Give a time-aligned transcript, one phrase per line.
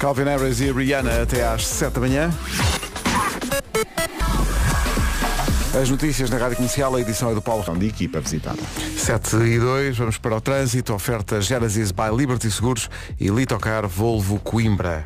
[0.00, 2.30] Calvin Harris e Rihanna até às 7 da manhã.
[5.78, 8.58] As notícias na Rádio Comercial, a edição é do Paulo de equipa visitada.
[8.96, 12.88] 7 e 2, vamos para o trânsito, oferta Genesis by Liberty Seguros
[13.20, 15.04] e Litocar Volvo Coimbra.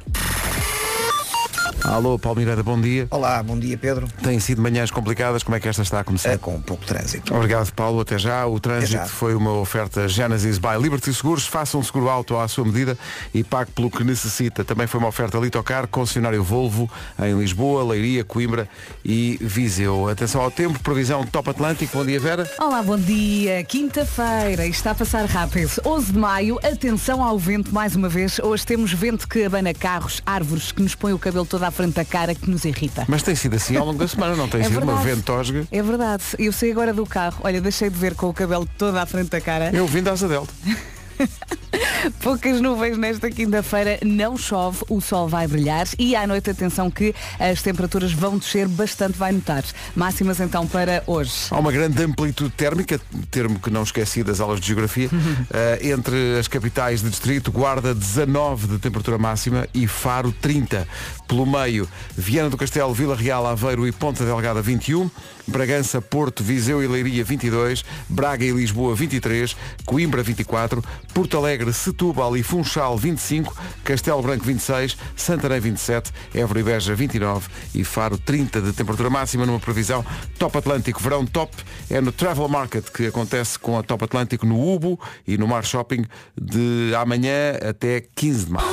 [1.84, 3.06] Alô, Paulo Miranda, bom dia.
[3.10, 4.08] Olá, bom dia Pedro.
[4.22, 6.30] Têm sido manhãs complicadas, como é que esta está a começar?
[6.30, 7.34] É, com pouco trânsito.
[7.34, 8.00] Obrigado, Paulo.
[8.00, 8.46] Até já.
[8.46, 9.06] O trânsito já.
[9.06, 11.46] foi uma oferta Genesis by Liberty Seguros.
[11.46, 12.96] Faça um seguro auto à sua medida
[13.34, 14.64] e pague pelo que necessita.
[14.64, 16.90] Também foi uma oferta Litocar, concessionário Volvo,
[17.22, 18.66] em Lisboa, Leiria, Coimbra
[19.04, 20.08] e Viseu.
[20.08, 21.98] Atenção ao tempo, previsão Top Atlântico.
[21.98, 22.50] Bom dia, Vera.
[22.58, 23.62] Olá, bom dia.
[23.62, 25.70] Quinta-feira, está a passar rápido.
[25.84, 28.38] 11 de maio, atenção ao vento mais uma vez.
[28.38, 31.94] Hoje temos vento que abana carros, árvores, que nos põe o cabelo todo à frente
[31.94, 33.04] da cara, que nos irrita.
[33.08, 35.16] Mas tem sido assim ao longo da semana, não tem É sido uma verdade.
[35.16, 35.66] ventosga.
[35.70, 36.22] É verdade.
[36.38, 37.40] Eu saí agora do carro.
[37.44, 39.70] Olha, deixei de ver com o cabelo todo à frente da cara.
[39.74, 40.52] Eu vim da Asa Delta.
[42.22, 47.14] Poucas nuvens nesta quinta-feira, não chove, o sol vai brilhar e à noite atenção que
[47.38, 49.64] as temperaturas vão descer bastante, vai notar.
[49.94, 51.32] Máximas então para hoje.
[51.50, 55.08] Há uma grande amplitude térmica, termo que não esqueci das aulas de geografia,
[55.52, 60.86] eh, entre as capitais de distrito, Guarda 19 de temperatura máxima e Faro 30.
[61.26, 65.10] Pelo meio, Viana do Castelo, Vila Real, Aveiro e Ponta Delgada 21,
[65.46, 72.36] Bragança, Porto, Viseu e Leiria 22, Braga e Lisboa 23, Coimbra 24, Porto Alegre, Setúbal
[72.36, 78.60] e Funchal 25, Castelo Branco 26, Santarém 27, Évora e Beja 29 e Faro 30
[78.60, 80.04] de temperatura máxima numa previsão
[80.38, 81.54] Top Atlântico Verão Top
[81.90, 85.64] é no Travel Market que acontece com a Top Atlântico no Ubo e no Mar
[85.64, 86.04] Shopping
[86.40, 88.66] de amanhã até 15 de maio.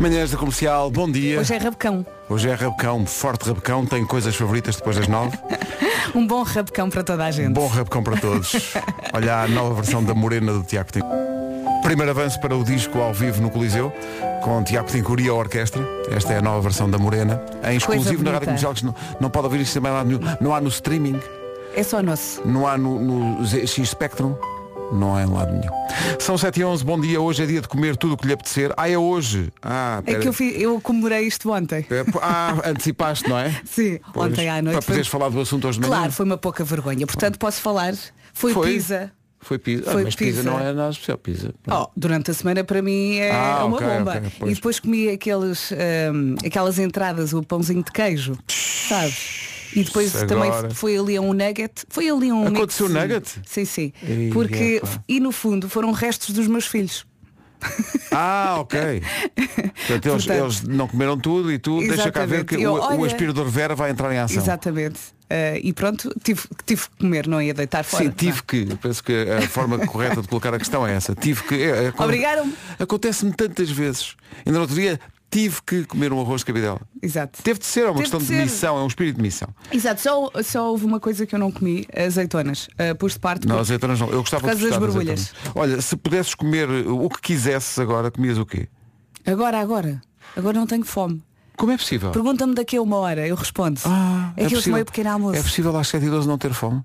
[0.00, 1.40] Manhãs da Comercial, bom dia.
[1.40, 2.04] Hoje é rabecão.
[2.28, 5.36] Hoje é rabecão, forte rabecão, tem coisas favoritas depois das nove.
[6.14, 7.52] Um bom rabecão para toda a gente.
[7.52, 8.54] Bom rabecão para todos.
[9.12, 11.06] Olha a nova versão da Morena do Tiago Pinto.
[11.82, 13.92] Primeiro avanço para o disco ao vivo no Coliseu,
[14.42, 15.82] com Tiago Pinto e a orquestra.
[16.10, 18.46] Esta é a nova versão da Morena, em exclusivo na Rádio.
[18.46, 20.20] Comercial, não, não pode ouvir isto também lá nenhum.
[20.40, 21.20] Não há no streaming,
[21.74, 22.40] É só nosso.
[22.46, 24.34] não há no, no ZX Spectrum.
[24.92, 25.72] Não é em lado nenhum.
[26.18, 27.20] São 7 e 11, bom dia.
[27.20, 28.72] Hoje é dia de comer tudo o que lhe apetecer.
[28.76, 29.52] Ah, é hoje.
[29.60, 30.20] Ah, É pera.
[30.20, 31.84] que eu, fi- eu comemorei isto ontem.
[31.90, 33.50] É, Ah, antecipaste, não é?
[33.66, 34.76] Sim, Pois, ontem à noite.
[34.76, 35.96] Para poderes foi- falar do assunto hoje de manhã.
[35.98, 37.06] Claro, foi uma pouca vergonha.
[37.06, 37.94] Portanto, posso falar.
[38.32, 38.72] Foi, Foi?
[38.74, 39.12] pizza.
[39.40, 39.84] Foi pizza.
[39.88, 40.38] Ah, Foi mas pizza.
[40.40, 40.50] pizza.
[40.50, 41.18] não é nada especial.
[41.18, 41.54] Pizza.
[41.70, 44.10] Oh, durante a semana para mim é Ah, uma ok, bomba.
[44.16, 44.52] ok, pois.
[44.52, 45.72] e depois comi aqueles,
[46.12, 49.45] hum, aquelas entradas, o pãozinho de queijo, sabes?
[49.76, 50.26] E depois Agora.
[50.60, 51.84] também foi ali um nugget.
[51.88, 53.40] Foi ali um Aconteceu mix- nugget?
[53.46, 53.92] Sim, sim.
[54.02, 55.02] Ei, Porque, epá.
[55.06, 57.04] e no fundo, foram restos dos meus filhos.
[58.10, 58.78] Ah, ok.
[59.34, 62.76] Portanto, eles, Portanto, eles não comeram tudo e tu deixa cá ver que Eu, o,
[62.76, 64.36] o olha- aspirador Vera vai entrar em ação.
[64.42, 65.00] Exatamente.
[65.28, 68.04] Eh, e pronto, tive, tive que comer, não ia deitar fora.
[68.04, 71.14] Sim, tive que, eu penso que a forma correta de colocar a questão é essa.
[71.14, 71.54] Tive que.
[71.56, 72.54] É, é, Obrigaram-me.
[72.78, 74.14] Acontece-me tantas vezes.
[74.44, 75.00] Ainda no outro dia
[75.30, 76.80] tive que comer um arroz de cabidela.
[77.02, 77.42] Exato.
[77.42, 79.48] Teve de ser, é uma Teve questão de de, missão, é um espírito de missão.
[79.72, 82.68] Exato, só, só houve uma coisa que eu não comi, azeitonas.
[82.72, 84.08] Uh, pus de parte Não, azeitonas não.
[84.10, 85.32] Eu gostava de das borbulhas.
[85.54, 88.68] Olha, se pudesses comer o que quisesses agora, comias o quê?
[89.26, 90.00] Agora, agora.
[90.36, 91.22] Agora não tenho fome.
[91.56, 92.10] Como é possível?
[92.10, 93.80] Pergunta-me daqui a uma hora, eu respondo.
[93.86, 95.38] Ah, é que eu possível- tomei o pequeno almoço.
[95.38, 96.82] É possível às 7 e 12 não ter fome?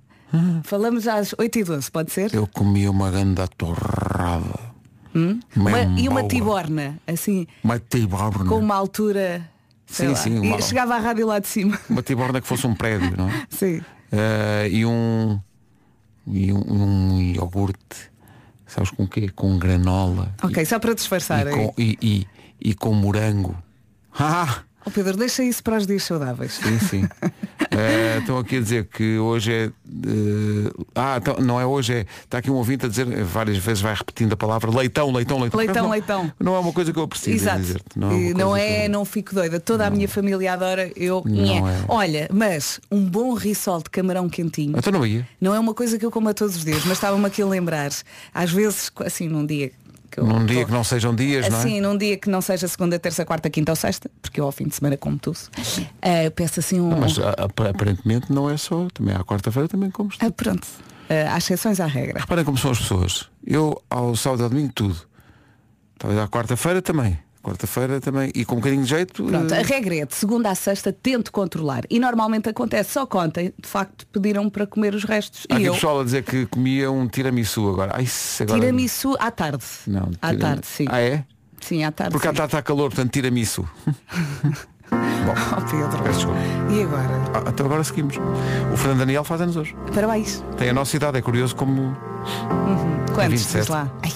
[0.64, 2.34] Falamos às 8 e 12 pode ser?
[2.34, 4.71] Eu comi uma ganda torrada.
[5.16, 5.40] Hum?
[5.56, 8.46] Uma- e uma tiborna, assim, Uma tiborna.
[8.46, 9.50] com uma altura.
[9.86, 11.78] Sim, sim, uma- E chegava à rádio lá de cima.
[11.90, 13.46] Uma tiborna que fosse um prédio, não é?
[13.52, 13.82] Sim.
[14.12, 15.38] Eh, e um.
[16.28, 16.64] E um,
[17.18, 18.10] um iogurte.
[18.66, 19.28] Sabes com o quê?
[19.36, 20.34] Com granola.
[20.42, 21.46] Ok, só para E, disfarçar.
[21.46, 22.28] e, com, e, e,
[22.70, 23.56] e com morango.
[24.18, 24.64] Ah!
[24.86, 26.54] Oh, Pedro, deixa isso para os dias saudáveis.
[26.54, 27.08] Sim, sim.
[27.70, 29.72] Eh, Estão aqui a dizer que hoje é.
[30.06, 32.06] Eh, ah, então, não é hoje, é.
[32.24, 35.40] Está aqui um ouvinte a dizer, eh, várias vezes vai repetindo a palavra leitão, leitão,
[35.40, 35.58] leitão.
[35.60, 36.32] Leitão, não, leitão.
[36.40, 37.60] Não é uma coisa que eu preciso Exato.
[37.60, 39.60] dizer Não, uma não é, eu- não fico doida.
[39.60, 40.92] Toda a minha família adora.
[40.96, 41.24] Eu.
[41.26, 41.86] Não é.
[41.88, 44.78] Olha, mas um bom risol de camarão quentinho.
[44.78, 45.28] Então não ia.
[45.40, 47.46] Não é uma coisa que eu como a todos os dias, mas estava-me aqui a
[47.46, 47.92] lembrar.
[48.34, 49.72] Às vezes, assim, num dia
[50.12, 51.60] que eu Num dia tô- que não sejam dias, não é?
[51.62, 54.52] Assim, num dia que não seja segunda, terça, quarta, quinta ou sexta, porque eu ao
[54.52, 55.40] fim de semana como tudo,
[56.02, 57.00] eh, peço assim um.
[57.00, 60.68] Mas a- a- aparentemente não é só, também à quarta-feira também como Ah, pronto.
[61.10, 62.20] Eh, há exceções à regra.
[62.20, 63.30] Reparem como são as pessoas.
[63.46, 64.98] Eu ao sábado e ao domingo tudo.
[65.98, 67.18] Talvez à quarta-feira também.
[67.42, 68.32] Quarta-feira também.
[68.36, 69.24] E com um bocadinho de jeito.
[69.24, 71.84] Pronto, eh, a regra é de segunda a sexta tento controlar.
[71.90, 75.48] E normalmente acontece, só que ontem, de facto, pediram para comer os restos.
[75.50, 77.94] Há e aqui eu, pessoal a dizer que comia um tiramisu agora.
[77.96, 78.08] Ai,
[78.42, 78.60] agora...
[78.60, 79.66] tiramisu à tarde.
[79.88, 80.86] Não, à tarde, sim.
[80.90, 81.26] Ah é?
[81.60, 82.12] Sim, à tarde.
[82.12, 82.38] Porque à sim.
[82.38, 83.68] tarde está calor, portanto tiramisu.
[84.94, 86.34] Oh, Pedro.
[86.70, 87.22] E agora?
[87.34, 88.18] Ah, então agora seguimos.
[88.74, 89.76] O Fernando Daniel faz anos hoje.
[89.94, 90.44] Parabéns.
[90.58, 91.96] Tem a nossa idade, é curioso como.
[93.14, 93.30] Quantos?
[93.30, 93.60] 27.
[93.62, 93.90] Diz lá.
[94.04, 94.12] Ai,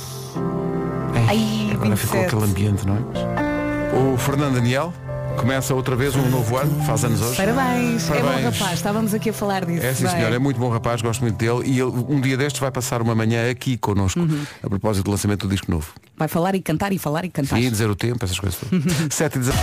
[1.16, 2.26] Ai, Ai, agora ficou 27.
[2.26, 4.14] aquele ambiente, não é?
[4.14, 4.94] O Fernando Daniel
[5.38, 7.36] começa outra vez um novo ano, faz anos hoje.
[7.38, 8.10] Parabéns.
[8.10, 8.58] É bom Parabéns.
[8.60, 8.74] rapaz.
[8.74, 9.86] Estávamos aqui a falar disso.
[9.86, 12.60] É sim senhor, é muito bom rapaz, gosto muito dele e ele um dia destes
[12.60, 14.44] vai passar uma manhã aqui connosco Uhum.
[14.64, 15.88] a propósito do lançamento do disco novo.
[16.18, 17.60] Vai falar e cantar e falar e cantar.
[17.60, 18.84] E dizer o tempo, essas coisas todas.
[19.14, 19.60] 7 e 19.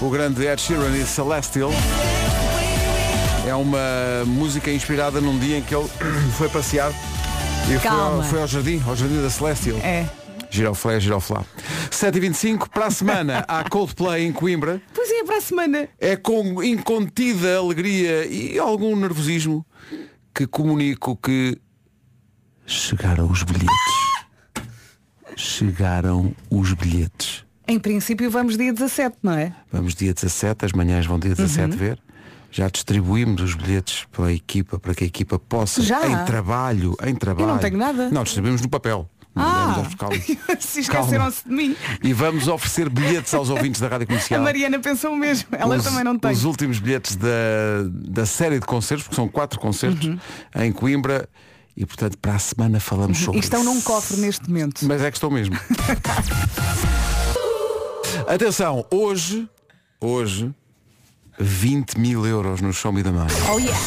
[0.00, 1.70] O grande Ed Sheeran e Celestial
[3.50, 5.88] é uma música inspirada num dia em que ele
[6.38, 6.92] foi passear
[7.68, 9.76] e foi ao, foi ao jardim, ao jardim da Celestial.
[9.78, 10.08] É.
[10.48, 11.44] Giroflé, giroflá.
[11.90, 14.80] 7h25, para a semana há Coldplay em Coimbra.
[14.94, 15.88] Pois é, para a semana.
[15.98, 19.66] É com incontida alegria e algum nervosismo
[20.32, 21.58] que comunico que
[22.66, 23.68] chegaram os bilhetes.
[25.36, 27.44] Chegaram os bilhetes.
[27.66, 29.52] Em princípio vamos dia 17, não é?
[29.72, 32.00] Vamos dia 17, as manhãs vão dia 17 ver.
[32.50, 36.06] Já distribuímos os bilhetes pela equipa, para que a equipa possa, Já?
[36.06, 37.46] em trabalho, em trabalho.
[37.48, 38.08] não tenho nada.
[38.10, 39.08] Não, distribuímos no papel.
[39.36, 39.84] Ah,
[40.58, 41.76] se esqueceram-se de mim.
[42.02, 44.42] E vamos oferecer bilhetes aos ouvintes da Rádio A Comercial.
[44.42, 45.48] Mariana pensou o mesmo.
[45.52, 46.32] Ela os, também não tem.
[46.32, 47.28] Os últimos bilhetes da,
[47.88, 50.18] da série de concertos, porque são quatro concertos Uhum.
[50.56, 51.28] em Coimbra
[51.76, 53.72] e portanto para a semana falamos sobre E estão isso.
[53.72, 54.84] num cofre neste momento.
[54.84, 55.56] Mas é que estou mesmo.
[58.26, 59.48] Atenção, hoje,
[60.00, 60.52] hoje,
[61.40, 63.34] 20 mil euros no Show Me the Money.
[63.50, 63.78] Oh yeah.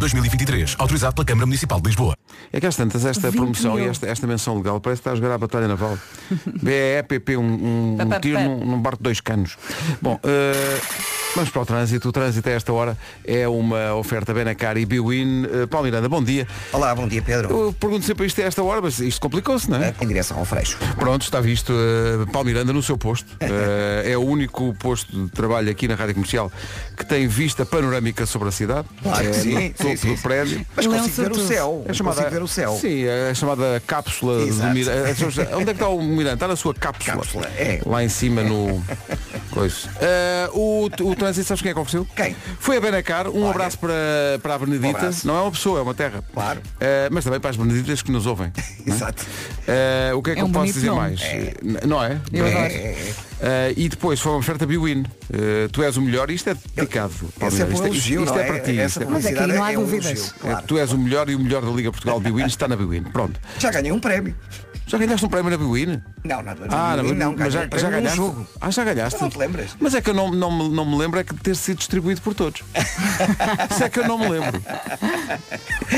[0.00, 2.14] 2023, autorizado pela Câmara Municipal de Lisboa.
[2.52, 3.84] É que às tantas esta 20 promoção mil.
[3.84, 5.98] e esta, esta menção legal parece que está a jogar a Batalha Naval.
[6.62, 9.56] BEPP, um, um, um tiro num, num barco de dois canos.
[10.02, 10.80] Bom, eh,
[11.34, 12.08] vamos para o trânsito.
[12.08, 15.44] O trânsito a esta hora é uma oferta Benacar e Biwin.
[15.44, 16.46] Uh, Paulo Miranda, bom dia.
[16.72, 17.50] Olá, bom dia Pedro.
[17.50, 19.94] Eu pergunto sempre isto a esta hora, mas isto complicou-se, não é?
[20.00, 20.78] Em direção ao Freixo.
[20.96, 21.72] Pronto, está visto.
[21.72, 23.26] Uh, Paulo Miranda no seu posto.
[23.34, 26.52] Uh, é o único posto de trabalho aqui na Rádio Comercial
[26.96, 28.86] que tem vista panorâmica sobre a cidade.
[29.02, 30.14] Claro é que sim, no sim, topo sim.
[30.14, 30.66] do prédio.
[30.76, 31.84] Mas é consigo ver o céu.
[31.88, 32.78] É chamada, Consigo ver o céu.
[32.80, 34.74] Sim, é a chamada cápsula do Exato.
[34.74, 35.04] Miranda.
[35.56, 36.34] Onde é que está o Miranda?
[36.34, 37.16] Está na sua cápsula.
[37.16, 37.80] Cápsula, é.
[37.84, 38.82] Lá em cima no.
[39.50, 39.88] Coisa.
[40.52, 42.06] O, o trânsito, sabes quem é que ofereceu?
[42.14, 42.36] Quem?
[42.58, 43.28] Foi a Benacar.
[43.28, 43.50] Um Olha.
[43.50, 43.92] abraço para,
[44.42, 45.10] para a Benedita.
[45.10, 46.22] Um não é uma pessoa, é uma terra.
[46.32, 46.60] Claro.
[46.80, 48.52] Eh, mas também para as Beneditas que nos ouvem.
[48.86, 48.90] é?
[48.90, 49.24] Exato.
[49.66, 51.00] Eh, o que é que É eu um posso dizer nome.
[51.00, 51.20] mais?
[51.22, 52.20] N- Não é?
[52.32, 52.96] Eu É.
[53.40, 55.04] Eh, e depois foi uma oferta Biwin.
[55.72, 57.12] Tu és o melhor e isto é dedicado.
[57.38, 58.78] Paulo Esse é isto, elogio, isto não é para ti.
[58.78, 59.28] Essa isto é para Mas ti.
[59.34, 60.06] aqui não há é um dúvidas.
[60.06, 60.66] elogio, É, claro.
[60.66, 63.02] tu és o melhor e o melhor da Liga Portugal Biwin está na Biwin.
[63.04, 63.38] Pronto.
[63.58, 64.34] Já ganhei um prémio.
[64.86, 66.02] Já ganhaste um prémio na Biwin?
[66.24, 68.16] Não, não, Ah, não, não, mas já, já ganhaste?
[68.16, 68.46] jogo.
[68.60, 69.20] Ah, já ganhaste?
[69.20, 69.70] Não te lembras?
[69.80, 71.78] Mas é que eu não, não, me- não me lembro é que de ter sido
[71.78, 72.62] distribuído por todos.
[73.70, 74.62] Isso é que eu não me lembro.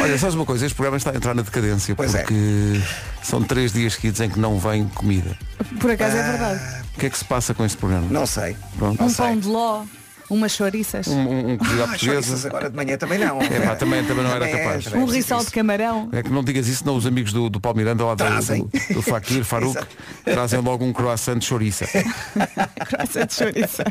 [0.01, 0.65] Olha, sabes uma coisa?
[0.67, 2.19] Este programa está a entrar na decadência Pois é.
[2.23, 2.81] porque
[3.23, 5.37] são três dias seguidos em que não vem comida.
[5.81, 6.61] Por acaso é verdade.
[6.95, 8.07] O que é que se passa com este programa?
[8.11, 8.57] Não sei.
[8.79, 8.99] Pronto.
[9.01, 9.27] Não Um sei.
[9.27, 9.85] pão de ló,
[10.29, 12.49] umas chouriças, Um, um, um cozido à Ah, chouriças portuguesa.
[12.49, 13.41] agora de manhã também não.
[13.41, 14.85] É, pá, também- também não era Também é, capaz.
[14.85, 16.09] também é um rissol de camarão.
[16.13, 18.65] É que não digas isso, não os amigos do, do Paulo Miranda lá do, Trazem.
[18.89, 19.97] do, do Fakir, Faruque, Exato.
[20.25, 21.87] trazem logo um croissant de chouriça.
[22.89, 23.85] Croissant de chouriça.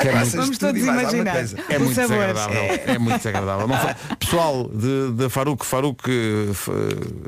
[0.00, 1.32] Que é muito, Vamos todos mais alguma imaginar.
[1.32, 1.56] coisa.
[1.68, 2.62] é muito desagradável.
[2.86, 3.68] É, muito desagradável.
[3.68, 6.70] Não fa- Pessoal de, de Faruque, Faruque F-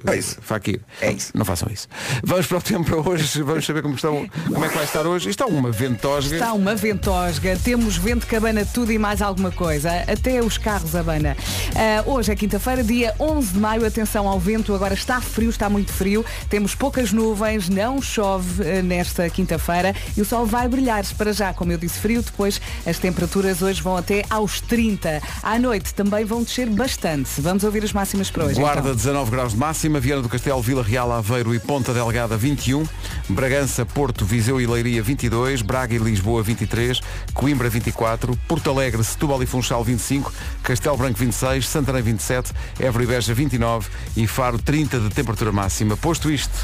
[0.06, 0.38] É isso.
[0.40, 0.80] Fakir.
[1.00, 1.30] É isso.
[1.34, 1.88] Não façam isso.
[2.22, 5.06] Vamos para o tempo para hoje, vamos saber como, estão, como é que vai estar
[5.06, 5.30] hoje.
[5.30, 6.34] Isto é uma ventosga.
[6.34, 10.96] Está uma ventosga, temos vento que abana tudo e mais alguma coisa, até os carros
[10.96, 11.36] abana.
[11.76, 15.68] Ah, hoje é quinta-feira, dia 11 de maio, atenção ao vento, agora está frio, está
[15.68, 21.04] muito frio, temos poucas nuvens, não chove ah, nesta quinta-feira e o sol vai brilhar
[21.18, 25.20] para já, como eu disse, frio, depois as temperaturas hoje vão até aos 30.
[25.42, 27.38] À noite também vão descer bastante.
[27.38, 28.58] Vamos ouvir as máximas para hoje.
[28.58, 28.94] Guarda então.
[28.94, 32.82] 19 graus de máxima, Viana do Castelo, Vila Real, Aveiro e Ponta Delgada 21,
[33.28, 36.98] Bragança, Porto, Viseu e Leiria 22, Braga e Lisboa 23,
[37.34, 43.06] Coimbra 24, Porto Alegre, Setúbal e Funchal 25, Castelo Branco 26, Santarém 27, Évora e
[43.06, 45.96] Beja 29 e Faro 30 de temperatura máxima.
[45.96, 46.54] Posto isto,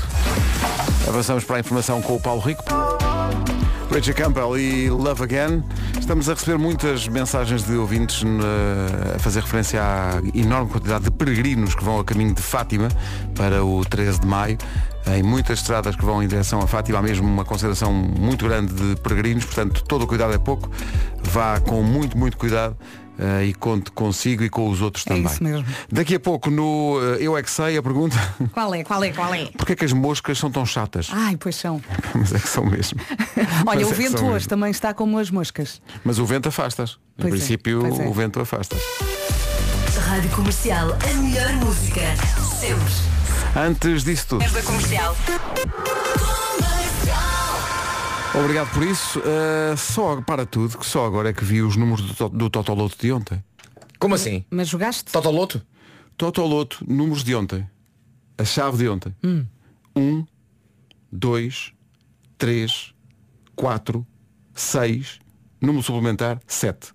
[1.07, 2.65] avançamos para a informação com o Paulo Rico.
[3.91, 5.65] Richard Campbell e Love Again.
[5.99, 8.23] Estamos a receber muitas mensagens de ouvintes
[9.15, 12.89] a fazer referência à enorme quantidade de peregrinos que vão a caminho de Fátima
[13.35, 14.59] para o 13 de maio.
[15.07, 18.75] Em muitas estradas que vão em direção a Fátima há mesmo uma consideração muito grande
[18.75, 20.71] de peregrinos, portanto todo o cuidado é pouco.
[21.23, 22.77] Vá com muito, muito cuidado.
[23.19, 25.27] Eh, e conte consigo e com os outros É também.
[25.27, 25.67] isso mesmo.
[25.91, 28.17] Daqui a pouco no eh, Eu é que sei a pergunta
[28.53, 29.47] Qual é, qual é, qual é?
[29.47, 31.09] Porquê é que as moscas são tão chatas?
[31.13, 31.81] Ai, pois são.
[32.15, 33.01] Mas é que são mesmo.
[33.67, 34.49] Olha, Mas o é vento hoje mesmo.
[34.49, 35.81] também está como as moscas.
[36.05, 36.91] Mas o vento afasta-as.
[36.93, 38.07] Em Pois é, princípio, é.
[38.09, 38.83] o vento afasta-as.
[40.07, 42.01] Rádio Comercial, a melhor música.
[42.59, 42.95] Sempre.
[43.57, 45.17] Antes disso tudo, Da comercial.
[48.35, 49.21] Obrigado por isso.
[49.21, 52.97] Uh, só para tudo, que só agora é que vi os números do, do Totoloto
[52.99, 53.43] de ontem.
[53.99, 54.45] Como assim?
[54.51, 55.11] Mas jogaste?
[55.11, 55.63] Totoloto?
[56.17, 57.69] Totoloto, números de ontem.
[58.37, 59.15] A chave de ontem.
[59.97, 60.25] Um,
[61.11, 61.73] dois,
[62.37, 62.95] três,
[63.57, 64.07] quatro,
[64.55, 65.19] seis,
[65.61, 66.93] número suplementar, sete.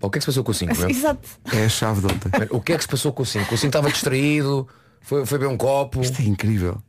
[0.00, 0.90] O que é que se passou com o 5?
[0.90, 1.28] Exato.
[1.52, 2.30] É a chave de ontem.
[2.50, 3.54] O que é que se passou com o 5?
[3.54, 4.68] O 5 estava distraído,
[5.00, 6.00] foi, foi beber um copo.
[6.02, 6.80] Isto é incrível.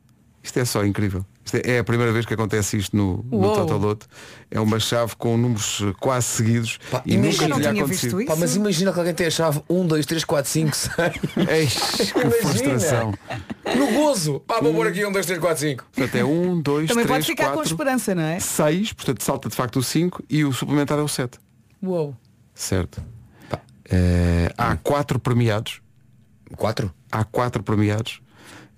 [0.42, 1.24] Isto é só incrível.
[1.54, 3.54] É, é a primeira vez que acontece isto no, no.
[3.54, 4.06] Totoloto.
[4.50, 8.16] É uma chave com números eh, quase seguidos Pá, e nunca não tinha acontecido.
[8.16, 10.92] visto Pá, mas imagina que alguém tem a chave 1, 2, 3, 4, 5, 6.
[11.48, 11.74] Eis,
[12.12, 13.14] que frustração.
[13.76, 14.40] No gozo.
[14.40, 15.84] Pá, vou pôr aqui 1, 2, 3, 4, 5.
[15.92, 18.40] Portanto, é um, dois, Também três, pode ficar com quatro, esperança, não é?
[18.40, 21.38] seis, portanto salta de facto o 5 e o suplementar é o 7.
[21.82, 22.16] Uou.
[22.54, 23.02] Certo.
[23.90, 25.80] Eh, há quatro premiados.
[26.56, 26.92] 4?
[27.10, 28.20] Há quatro premiados.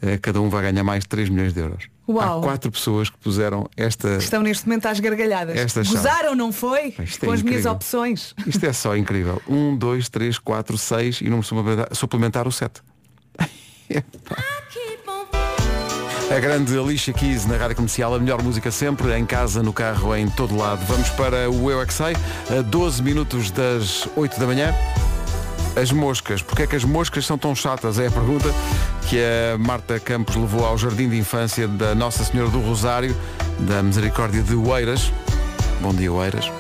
[0.02, 1.88] Eh, cada um vai ganhar mais de 3 milhões de euros.
[2.10, 2.40] Uau.
[2.40, 4.16] Há quatro pessoas que puseram esta.
[4.16, 5.56] Estão neste momento às gargalhadas.
[5.56, 5.96] Esta chave.
[5.96, 6.94] Gozaram, não foi?
[6.98, 8.34] Isto é com as minhas opções.
[8.46, 9.40] Isto é só incrível.
[9.48, 12.82] 1, 2, 3, 4, 6 e número suplementar, suplementar o 7.
[16.30, 20.14] A grande Alicia Keys na rádio comercial, a melhor música sempre, em casa, no carro,
[20.14, 20.80] em todo lado.
[20.86, 22.14] Vamos para o Eu é Que Sei,
[22.56, 24.72] a 12 minutos das 8 da manhã.
[25.76, 27.98] As moscas, porque é que as moscas são tão chatas?
[27.98, 28.48] É a pergunta
[29.08, 33.16] que a Marta Campos levou ao Jardim de Infância da Nossa Senhora do Rosário,
[33.60, 35.12] da Misericórdia de Oeiras.
[35.80, 36.50] Bom dia, Oeiras.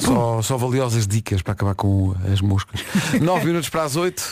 [0.00, 2.80] Só, só valiosas dicas para acabar com as moscas.
[3.20, 4.30] 9 minutos para as 8.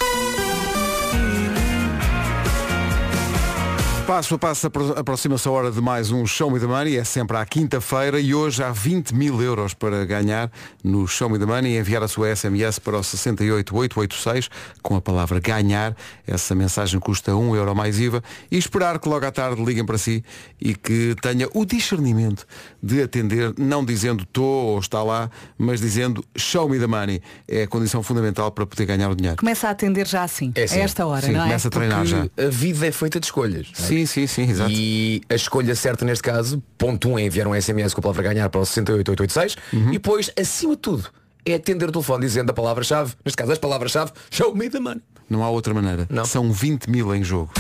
[4.07, 7.05] Passo a passo apro- aproxima-se a hora de mais um Show Me the Money, é
[7.05, 10.51] sempre à quinta-feira e hoje há 20 mil euros para ganhar
[10.85, 14.51] no Show Me the Money e enviar a sua SMS para o 68886
[14.83, 15.97] com a palavra ganhar.
[16.27, 19.97] Essa mensagem custa 1 euro mais IVA e esperar que logo à tarde liguem para
[19.97, 20.23] si
[20.61, 22.47] e que tenha o discernimento
[22.83, 27.23] de atender, não dizendo estou ou está lá, mas dizendo Show Me the Money.
[27.49, 29.39] É a condição fundamental para poder ganhar o dinheiro.
[29.39, 30.53] Começa a atender já assim.
[30.55, 30.79] É assim.
[30.79, 31.45] A esta hora, Sim, não é?
[31.45, 32.27] começa a treinar já.
[32.37, 33.69] A vida é feita de escolhas.
[33.81, 33.94] é?
[33.95, 34.71] Sim, sim, sim, exato.
[34.73, 38.03] E a escolha certa neste caso, ponto 1 um, é enviar um SMS com a
[38.03, 39.89] palavra ganhar para o 68886 Uhum.
[39.91, 41.09] e depois, acima de tudo,
[41.47, 45.01] é atender o telefone dizendo a palavra-chave, neste caso as palavras-chave, show me the money.
[45.31, 46.07] Não há outra maneira.
[46.11, 46.25] Não.
[46.25, 47.53] São 20 mil em jogo.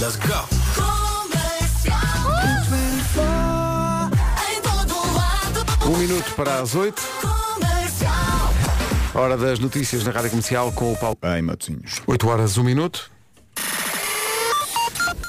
[0.00, 0.48] Let's go.
[5.86, 7.37] Um minuto para as 8.
[9.18, 11.18] Hora das notícias na Rádio Comercial com o Paulo.
[11.20, 12.00] Bem, Matosinhos.
[12.06, 13.10] 8 horas, 1 minuto.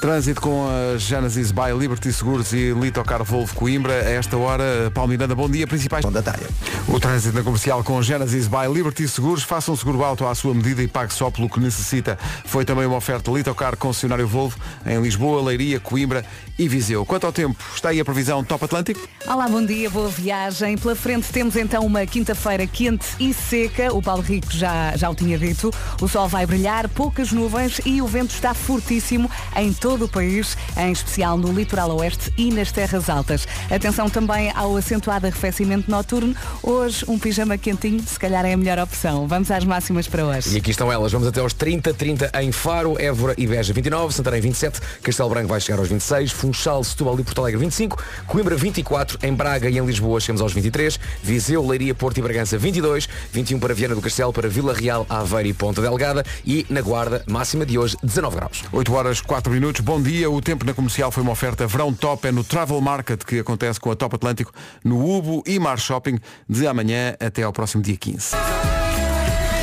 [0.00, 3.92] Trânsito com a Genesis by Liberty Seguros e Litocar Volvo Coimbra.
[3.92, 5.66] A esta hora, Paulo Miranda, bom dia.
[5.66, 6.02] Principais.
[6.06, 6.48] Da talha.
[6.88, 9.42] O trânsito na comercial com Genesis by Liberty Seguros.
[9.42, 12.18] Faça um seguro auto à sua medida e pague só pelo que necessita.
[12.46, 16.24] Foi também uma oferta Litocar concessionário Volvo em Lisboa, Leiria, Coimbra
[16.58, 17.04] e Viseu.
[17.04, 19.06] Quanto ao tempo, está aí a previsão Top Atlântico?
[19.26, 20.78] Olá, bom dia, boa viagem.
[20.78, 23.92] Pela frente temos então uma quinta-feira quente e seca.
[23.92, 25.70] O Paulo Rico já, já o tinha dito.
[26.00, 30.56] O sol vai brilhar, poucas nuvens e o vento está fortíssimo em todo o país,
[30.76, 33.46] em especial no litoral oeste e nas terras altas.
[33.70, 36.34] Atenção também ao acentuado arrefecimento noturno.
[36.62, 39.26] Hoje, um pijama quentinho, se calhar é a melhor opção.
[39.26, 40.56] Vamos às máximas para E hoje.
[40.58, 44.40] aqui estão elas, vamos até aos 30, 30 em Faro, Évora e Beja 29, Santarém
[44.40, 49.18] 27, Castelo Branco vai chegar aos 26, Funchal, Setúbal e Porto Alegre 25, Coimbra 24,
[49.22, 53.58] em Braga e em Lisboa chegamos aos 23, Viseu, Leiria, Porto e Bragança 22, 21
[53.58, 57.64] para Viana do Castelo, para Vila Real, Aveiro e Ponta Delgada e na Guarda, máxima
[57.66, 58.64] de hoje 19 graus.
[58.72, 60.30] 8 horas 4 minutos, bom dia.
[60.30, 63.80] O tempo na comercial foi uma oferta verão top, é no Travel Market que acontece
[63.80, 64.52] com a Top Atlântico
[64.84, 66.18] no Ubo e Mar Shopping
[66.48, 68.36] de amanhã até ao próximo dia 15.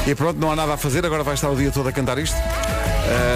[0.07, 2.17] E pronto, não há nada a fazer, agora vai estar o dia todo a cantar
[2.17, 2.37] isto.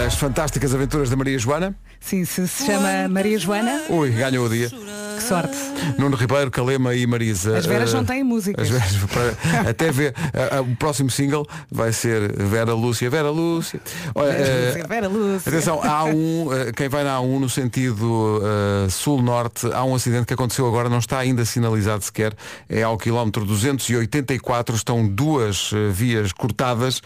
[0.06, 1.74] As fantásticas aventuras da Maria Joana.
[2.00, 4.70] Sim, se se chama Maria Joana, Ui, ganhou o dia.
[4.70, 5.56] que sorte.
[5.98, 7.58] Nuno Ribeiro, Calema e Marisa.
[7.58, 8.24] As Veras Eh, não têm
[8.58, 13.10] as Veras, para- até ver eh, eh, o próximo single vai ser Vera Lúcia.
[13.10, 13.80] Vera Lúcia.
[14.16, 15.50] Olha, eh, Vera Lúcia.
[15.50, 20.25] Atenção, há um, eh, quem vai na A1 no sentido eh, sul-norte, há um acidente
[20.25, 22.34] que aconteceu agora, não está ainda sinalizado sequer,
[22.68, 27.01] é ao quilómetro 284, estão duas eh, vias cortadas,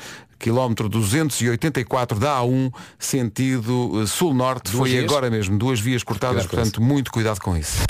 [0.46, 5.04] quilómetro 284 da A1, sentido eh, sul-norte, foi vias?
[5.06, 7.84] agora mesmo, duas vias cortadas, portanto, muito cuidado com isso.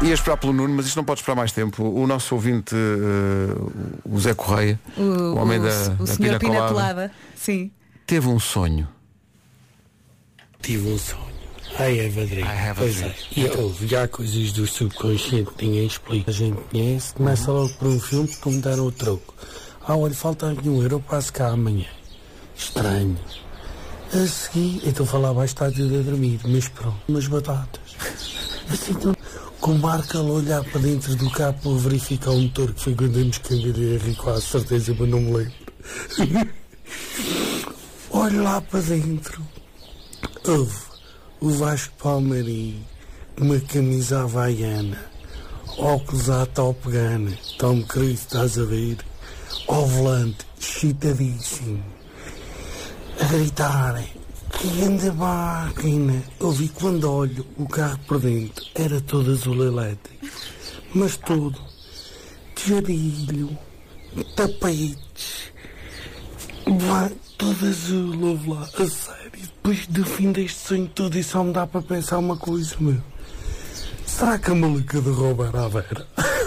[0.00, 1.82] Ia esperar pelo Nuno, mas isto não pode esperar mais tempo.
[1.82, 5.68] O nosso ouvinte, eh, o Zé Correia, o, homem o, da,
[5.98, 7.12] o da senhor Pina Pina Colada, Colada.
[7.34, 7.72] Sim.
[8.06, 8.86] teve um sonho.
[10.62, 11.26] Tive um sonho.
[11.80, 12.46] I have a dream.
[12.46, 13.10] have a pois dream.
[13.10, 13.40] é.
[13.40, 16.30] E ouve, há coisas do subconsciente ninguém explica.
[16.30, 19.34] A gente conhece, começa logo por um filme que me deram o troco.
[19.90, 21.86] Ah, olha, falta aqui um euro, passo cá amanhã.
[22.54, 23.18] Estranho.
[24.12, 27.80] A seguir, então mais tarde de dormir, mas pronto, umas batatas.
[28.70, 29.16] Assim, então,
[29.58, 33.16] com o Marco a olhar para dentro do para verificar o motor que foi quando
[33.16, 36.52] andamos Cangaré com a certeza, mas não me lembro.
[38.10, 39.42] Olho lá para dentro.
[40.46, 40.76] Houve
[41.40, 42.84] o Vasco Palmeirim,
[43.40, 45.02] uma camisa havaiana,
[45.78, 48.98] óculos à Top Gun, Tom Cruise, estás a ver?
[49.68, 51.82] Ao volante, excitadíssimo
[53.20, 54.08] a gritarem
[54.50, 56.22] que grande máquina.
[56.40, 60.26] Eu vi quando olho o carro por dentro era todo azul elétrico,
[60.94, 61.58] mas todo
[62.54, 63.56] tijadilho,
[64.34, 65.52] tapetes,
[67.36, 69.30] todo azul, ouve lá, a sério.
[69.32, 73.00] Depois do fim deste sonho todo e só me dá para pensar uma coisa, meu.
[74.06, 76.06] Será que a maluca de roubar a Vera?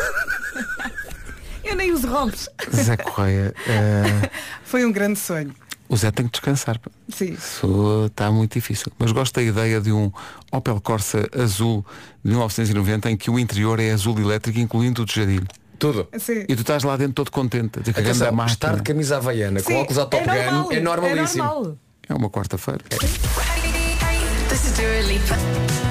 [1.82, 2.48] Nem os rompes.
[2.76, 4.30] Zé Correia, eh,
[4.64, 5.52] Foi um grande sonho.
[5.90, 6.80] o Zé tem que descansar.
[7.10, 7.34] Sim.
[7.34, 8.92] Isso está muito difícil.
[9.00, 10.12] Mas gosto da ideia de um
[10.52, 11.84] Opel Corsa azul
[12.24, 15.48] de 1990 em que o interior é azul elétrico, incluindo o tejadilho.
[15.80, 16.08] Tudo.
[16.20, 16.46] Sim.
[16.48, 17.80] E tu estás lá dentro todo contente.
[17.80, 18.54] De que a Atenção, máquina.
[18.54, 21.44] estar de camisa havaiana com Sim, óculos à Top é normal, Gun é normalíssimo.
[21.44, 21.78] É normal.
[22.10, 22.82] É uma quarta-feira.
[25.08, 25.91] Lipa.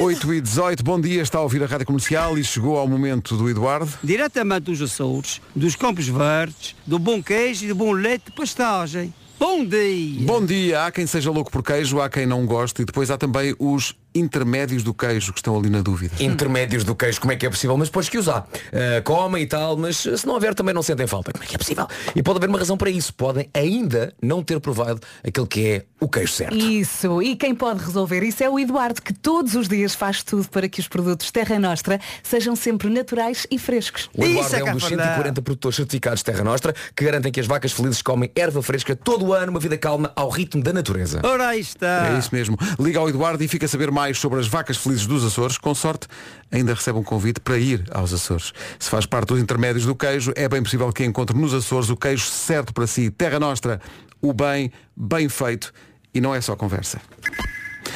[0.00, 3.36] 8 e 18, bom dia, está a ouvir a Rádio Comercial e chegou ao momento
[3.36, 3.90] do Eduardo.
[4.02, 9.14] diretamente dos Açores, dos Campos Verdes, do bom queijo e do bom leite de pastagem.
[9.38, 10.26] Bom dia!
[10.26, 13.16] Bom dia, há quem seja louco por queijo, há quem não goste e depois há
[13.16, 16.14] também os intermédios do queijo que estão ali na dúvida.
[16.20, 17.76] Intermédios do queijo, como é que é possível?
[17.76, 18.40] Mas depois que usar.
[18.40, 21.32] Uh, comem e tal, mas se não houver também não sentem falta.
[21.32, 21.86] Como é que é possível?
[22.14, 23.12] E pode haver uma razão para isso.
[23.14, 26.54] Podem ainda não ter provado aquele que é o queijo certo.
[26.56, 30.48] Isso, e quem pode resolver isso é o Eduardo, que todos os dias faz tudo
[30.48, 34.10] para que os produtos Terra Nostra sejam sempre naturais e frescos.
[34.16, 35.04] O Eduardo Isso é é um dos cafandá.
[35.04, 39.26] 140 produtores certificados Terra Nostra que garantem que as vacas felizes comem erva fresca todo
[39.26, 41.20] o ano, uma vida calma ao ritmo da natureza.
[41.24, 42.14] Ora aí está!
[42.14, 42.58] É isso mesmo.
[42.78, 45.56] Liga ao Eduardo e fica a saber mais sobre as vacas felizes dos Açores.
[45.56, 46.06] Com sorte,
[46.50, 48.52] ainda recebe um convite para ir aos Açores.
[48.78, 51.96] Se faz parte dos intermédios do queijo, é bem possível que encontre nos Açores o
[51.96, 53.10] queijo certo para si.
[53.10, 53.80] Terra Nostra,
[54.20, 55.72] o bem, bem feito.
[56.12, 57.00] E não é só conversa.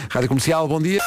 [0.09, 1.03] Rádio Comercial, bom dia.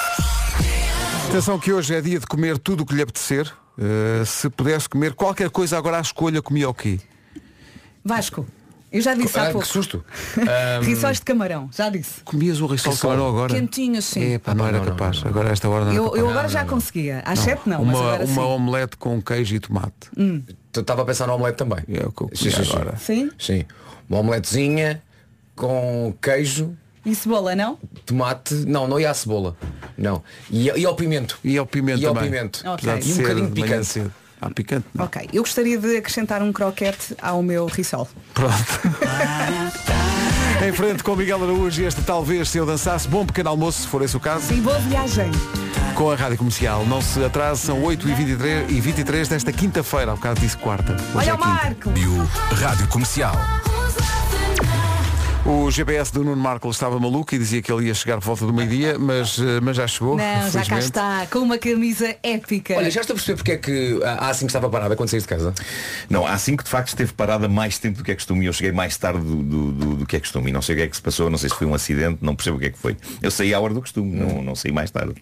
[1.30, 3.52] Atenção que hoje é dia de comer tudo o que lhe apetecer.
[3.78, 7.00] Uh, se pudesse comer qualquer coisa agora à escolha, comia o quê?
[8.04, 8.46] Vasco,
[8.92, 9.66] eu já disse há Ah, pouco.
[9.66, 10.04] que susto.
[10.84, 12.22] Rissóis de camarão, já disse.
[12.24, 13.54] Comias um risol de camarão agora?
[13.54, 14.00] Quentinho.
[14.18, 15.22] Epá, não era não, não, capaz.
[15.26, 16.22] Agora a esta hora não era Eu, capaz.
[16.22, 17.22] eu agora já conseguia.
[17.26, 18.40] Às sete não, uma, agora uma sim.
[18.40, 18.44] Hum.
[18.44, 19.94] omelete com queijo e tomate.
[20.76, 21.80] Estava a pensar no omelete também.
[21.90, 22.72] É o que eu Sim, sim, sim.
[22.74, 22.98] agora.
[22.98, 23.32] Sim?
[23.40, 23.66] Sim.
[24.10, 25.02] Uma omeletezinha
[25.56, 26.76] com queijo,
[27.06, 27.78] E cebola, não?
[28.06, 28.54] tomate.
[28.54, 29.56] Não, não ia à cebola.
[29.98, 30.24] Não.
[30.50, 31.38] E, e ao pimento.
[31.44, 32.30] E ao pimento E ao também.
[32.32, 32.60] pimento.
[32.66, 32.72] Ok.
[32.90, 34.12] Apesar de E um ser bocadinho de picante.
[34.42, 34.42] Cedo.
[34.42, 35.06] Ah, picante não.
[35.06, 35.30] Ok.
[35.32, 38.08] Eu gostaria de acrescentar um croquete ao meu rissol.
[38.34, 38.56] Pronto.
[40.66, 43.08] em frente com Miguel Araújo e este talvez se eu dançasse.
[43.08, 44.46] Bom pequeno almoço, se for esse o caso.
[44.46, 45.30] Sim, boa viagem.
[45.96, 46.86] Com a Rádio Comercial.
[46.86, 50.12] Não se atrase, são 8h23 e 23 desta quinta-feira.
[50.12, 50.94] Ao bocado disse quarta.
[50.94, 51.40] Hoje Olha é o.
[51.40, 51.92] Marco.
[52.56, 53.36] Rádio Comercial.
[55.52, 58.46] O GPS do Nuno Marco estava maluco e dizia que ele ia chegar por volta
[58.46, 60.16] do meio-dia, mas, eh, mas já chegou.
[60.16, 62.76] Não, já cá está, com uma camisa épica.
[62.76, 65.36] Olha, já estou a perceber porque é que a A5 estava parada quando saíste de
[65.36, 65.54] casa?
[66.10, 68.54] Não, a 5 de facto esteve parada mais tempo do que é costume e eu
[68.54, 70.84] cheguei mais tarde do, do, do- do que é costume e não sei o que
[70.84, 72.70] é que se passou, não sei se foi um acidente, não percebo o que é
[72.70, 72.96] que foi.
[73.22, 75.16] Eu saí à hora do costume, não, não saí mais tarde.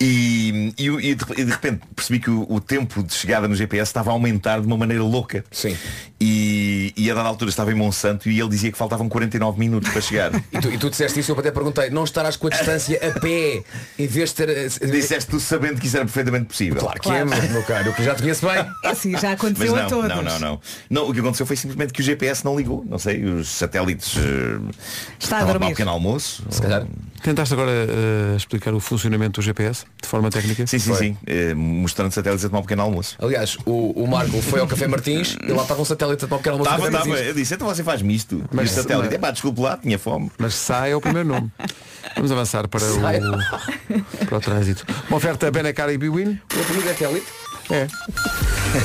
[0.00, 3.90] E, e, e e de repente percebi que o, o tempo de chegada no GPS
[3.90, 5.44] estava a aumentar de uma maneira louca.
[5.50, 5.76] Sim.
[6.20, 9.90] E, e a dada altura estava em Monsanto e ele dizia que faltavam 49 minutos
[9.90, 10.30] para chegar.
[10.52, 13.20] E tu, e tu disseste isso, eu até perguntei, não estarás com a distância a
[13.20, 13.62] pé
[13.98, 14.48] em vez de ter.
[14.48, 16.80] eh, Disseste tu sabendo que isso era perfeitamente possível.
[16.80, 18.64] Claro que é, meu, meu caro, eu que já te conheço bem.
[18.84, 20.08] É assim, já aconteceu a não, todos.
[20.08, 21.08] não, não, não, não.
[21.08, 22.84] O que aconteceu foi simplesmente que o GPS não ligou.
[22.88, 24.72] Não sei, os satélites eh,
[25.18, 25.68] Está a dormir.
[25.70, 26.42] pequeno almoço.
[26.50, 26.86] Se calhar.
[27.22, 30.66] Tentaste agora eh, explicar o funcionamento do GPS de forma técnica?
[30.66, 30.98] Sim, sim, Foi.
[30.98, 31.16] sim.
[31.26, 33.16] Eh, mostrando satélites a tomar um pequeno almoço.
[33.20, 36.36] Aliás, o, o Marco foi ao Café Martins e lá estava um satélite a tomar
[36.36, 36.84] um pequeno almoço.
[36.86, 37.20] Estava, estava.
[37.20, 38.44] Eu disse, então você faz misto.
[38.52, 39.06] Mas- satélite.
[39.06, 40.30] mas- Epá, desculpe lá, tinha fome.
[40.38, 41.50] Mas sai é o primeiro nome.
[42.14, 44.86] Vamos avançar para o, para o trânsito.
[45.08, 46.38] Uma oferta Benacar e Biwin.
[46.54, 47.26] O apelido é satélite.
[47.70, 47.86] É.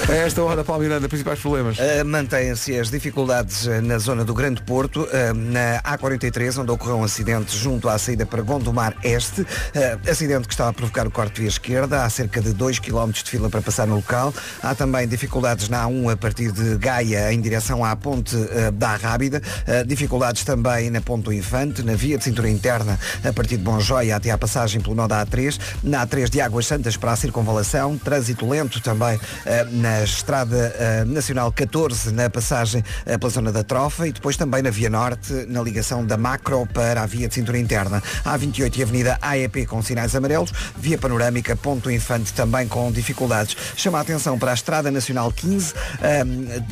[0.09, 1.77] A esta hora, Paulo Miranda, principais problemas.
[1.77, 6.95] Uh, Mantêm-se as dificuldades uh, na zona do Grande Porto, uh, na A43, onde ocorreu
[6.95, 9.41] um acidente junto à saída para Gondomar Este.
[9.41, 12.05] Uh, acidente que estava a provocar o corte via esquerda.
[12.05, 14.33] Há cerca de 2 km de fila para passar no local.
[14.61, 18.37] Há também dificuldades na A1 a partir de Gaia em direção à ponte
[18.73, 19.41] da Rábida.
[19.85, 23.79] Dificuldades também na Ponte do Infante, na via de cintura interna a partir de Bom
[23.79, 25.59] Joia até à passagem pelo nó da A3.
[25.83, 27.97] Na A3 de Águas Santas para a circunvalação.
[27.97, 33.63] Trânsito lento também eh, na Estrada eh, Nacional 14, na passagem eh, pela zona da
[33.63, 37.33] Trofa e depois também na Via Norte, na ligação da Macro para a via de
[37.33, 38.01] cintura interna.
[38.23, 43.55] A28 e Avenida AEP com sinais amarelos, via panorâmica, ponto infante também com dificuldades.
[43.75, 45.73] Chama a atenção para a Estrada Nacional 15.
[46.01, 46.23] eh,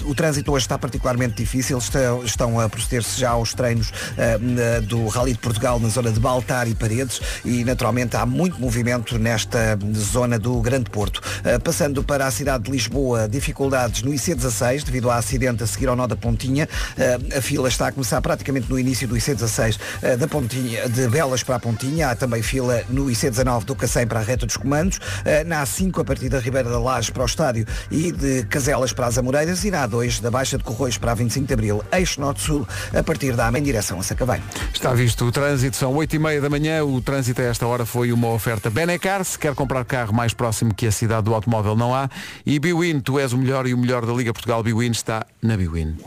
[0.06, 1.78] o trânsito hoje está particularmente difícil.
[1.80, 3.92] Estão, estão a proceder-se já aos treinos
[4.40, 8.60] na- do Rally de Portugal na zona de Baltar e Paredes e naturalmente há muito
[8.60, 11.22] movimento nesta zona do Grande Porto.
[11.44, 12.90] Eh, passando para a cidade de Lisboa,
[13.30, 16.67] dificuldades no IC16 devido ao acidente a seguir ao nó da Pontinha.
[16.97, 21.08] Eh, a fila está a começar praticamente no início do IC16 eh, da Pontinha, de
[21.08, 22.10] Belas para a Pontinha.
[22.10, 24.99] Há também fila no IC19 do Cacém para a reta dos comandos.
[25.25, 28.93] Eh, na A5 a partir da Ribeira da Laje para o estádio e de Caselas
[28.93, 31.84] para as Amoreiras e na A2 da Baixa de Corroios para a 25 de Abril,
[31.91, 34.41] eixo norte-sul, a partir da AMA em direção a Sacavém.
[34.73, 37.86] Está visto o trânsito, são 8 e meia da manhã, o trânsito a esta hora
[37.86, 41.75] foi uma oferta Benecar, se quer comprar carro mais próximo que a cidade do automóvel
[41.75, 42.10] não há,
[42.45, 45.56] e Biwin, tu és o melhor e o melhor da Liga Portugal Biwin está na
[45.56, 46.02] Biwin.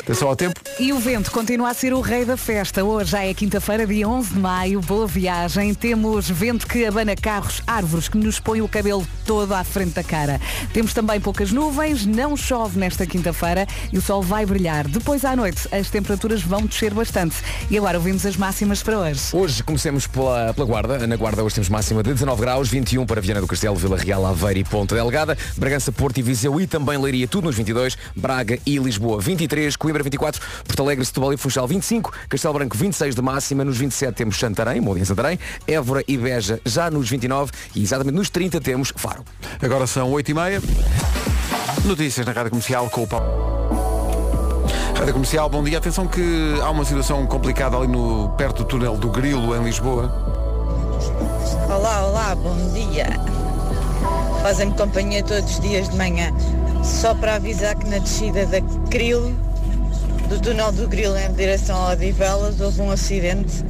[0.00, 2.84] Atenção ao tempo, E o vento continua a ser o rei da festa.
[2.84, 4.80] Hoje já é quinta-feira, dia 11 de maio.
[4.80, 5.74] Boa viagem.
[5.74, 10.04] Temos vento que abana carros, árvores que nos põe o cabelo todo à frente da
[10.04, 10.40] cara.
[10.72, 14.86] Temos também poucas nuvens, não chove nesta quinta-feira e o sol vai brilhar.
[14.86, 17.36] Depois à noite as temperaturas vão descer bastante.
[17.70, 19.20] E agora ouvimos as máximas para hoje.
[19.32, 21.06] Hoje comecemos pela, pela Guarda.
[21.06, 24.24] Na Guarda hoje temos máxima de 19 graus, 21 para Viana do Castelo, Vila Real,
[24.26, 28.58] Aveiro e Ponta Delgada, Bragança, Porto e Viseu e também Leiria, tudo nos 22, Braga
[28.66, 33.22] e Lisboa 23, Coimbra 24, Porto Alegre, Setúbal e Funchal 25, Castelo Branco 26 de
[33.22, 37.82] máxima, nos 27 temos Santarém, Moura em Santarém, Évora e Beja já nos 29 e
[37.82, 39.24] exatamente nos 30 temos Faro.
[39.62, 40.62] agora são 8 e meia.
[41.84, 43.46] Notícias na Rádio Comercial com o Paulo.
[44.96, 45.78] Rádio Comercial, bom dia.
[45.78, 50.10] Atenção que há uma situação complicada ali no, perto do túnel do Grilo, em Lisboa.
[51.68, 53.06] Olá, olá, bom dia.
[54.42, 56.32] Fazem-me companhia todos os dias de manhã.
[56.82, 59.36] Só para avisar que na descida da Grilo,
[60.28, 63.62] do túnel do Grilo em direção a Odivelas, houve um acidente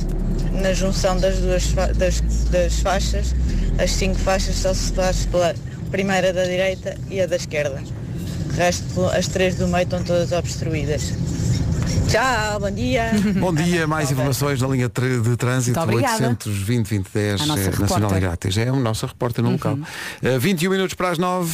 [0.53, 3.35] na junção das duas fa- das, das faixas.
[3.79, 5.55] As cinco faixas só se faz pela
[5.90, 7.83] primeira da direita e a da esquerda.
[8.51, 11.12] O resto, as três do meio estão todas obstruídas.
[12.09, 13.11] Tchau, bom dia.
[13.40, 16.29] Bom dia, mais informações na linha de trânsito Muito obrigada.
[16.29, 18.12] 820 2010 A nossa eh, Nacional e repórter.
[18.14, 18.21] Uhum.
[18.21, 18.57] Grátis.
[18.59, 19.79] É a nossa repórter no local.
[20.23, 21.53] Eh, 21 minutos para as 9.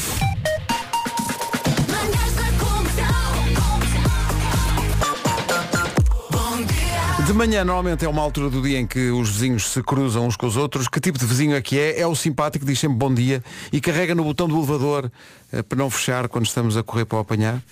[7.27, 10.35] De manhã normalmente é uma altura do dia em que os vizinhos se cruzam uns
[10.35, 10.89] com os outros.
[10.89, 12.01] Que tipo de vizinho é que é?
[12.01, 15.11] É o simpático que diz sempre bom dia e carrega no botão do elevador
[15.53, 17.63] eh, para não fechar quando estamos a correr para o apanhar.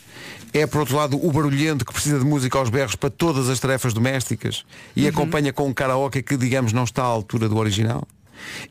[0.55, 3.59] É por outro lado o barulhento que precisa de música aos berros para todas as
[3.59, 8.07] tarefas domésticas e acompanha com um karaoke que digamos não está à altura do original.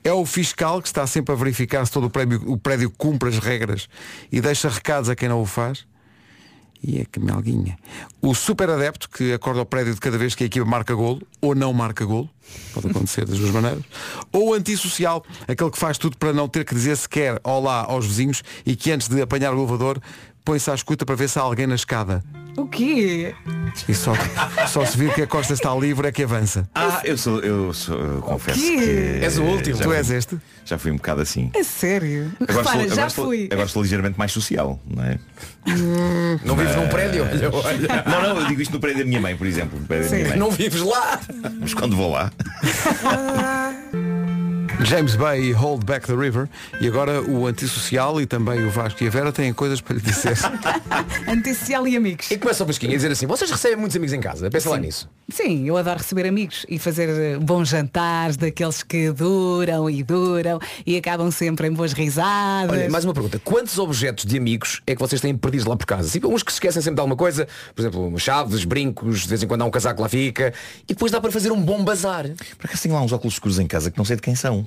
[0.02, 3.28] É o fiscal que está sempre a verificar se todo o prédio, o prédio cumpre
[3.28, 3.89] as regras
[4.32, 5.86] e deixa recados a quem não o faz.
[6.82, 7.78] E é que melguinha.
[8.22, 11.22] O super adepto que acorda ao prédio de cada vez que a equipa marca golo
[11.42, 12.30] ou não marca golo,
[12.74, 13.84] pode acontecer das duas maneiras.
[14.32, 18.06] Ou o antissocial, aquele que faz tudo para não ter que dizer sequer olá aos
[18.06, 20.02] vizinhos e que antes de apanhar o elevador
[20.50, 22.24] põe-se à escuta para ver se há alguém na escada.
[22.58, 23.36] O quê?
[23.88, 24.14] E só,
[24.68, 26.68] só se vir que a costa está livre é que avança.
[26.74, 28.76] Ah, eu sou, eu sou, eu confesso quê?
[29.20, 29.24] que.
[29.26, 29.76] És o último.
[29.78, 30.38] já Tu fui- és este?
[30.66, 31.52] Já fui um bocado assim.
[31.54, 32.32] É sério?
[32.42, 33.38] Agora, Repara, estou, já agora, fui.
[33.44, 35.20] estou, agora estou ligeiramente mais social, não é?
[36.44, 37.24] Não vives num prédio?
[37.26, 38.04] Olha, olha.
[38.08, 39.80] Não, não, eu digo isto no prédio da minha mãe, por exemplo.
[39.80, 40.30] No prédio da minha Sim.
[40.32, 40.40] mãe.
[40.40, 41.20] Não vives lá?
[41.62, 42.32] Mas quando vou lá.
[44.86, 46.48] James Bay e Hold Back the River.
[46.80, 50.02] E agora o antissocial e também o Vasco e a Vera têm coisas para lhe
[50.02, 50.38] dizer.
[51.28, 52.32] Antissocial e amigos.
[52.32, 54.78] E começa o Pasquinha a dizer assim, vocês recebem muitos amigos em casa, pensa lá
[54.78, 55.10] nisso.
[55.30, 60.60] Sim, eu adoro receber amigos e fazer eh, bons jantares, daqueles que duram e duram
[60.86, 62.72] e acabam sempre em boas risadas.
[62.72, 63.39] Olha, mais uma pergunta.
[63.44, 66.10] Quantos objetos de amigos é que vocês têm perdidos lá por casa?
[66.10, 69.44] Tipo, uns que se esquecem sempre de alguma coisa, por exemplo, chaves, brincos, de vez
[69.44, 72.26] em quando há um casaco lá fica, e depois dá para fazer um bom bazar.
[72.58, 74.65] Por acaso tenho lá uns óculos escuros em casa que não sei de quem são.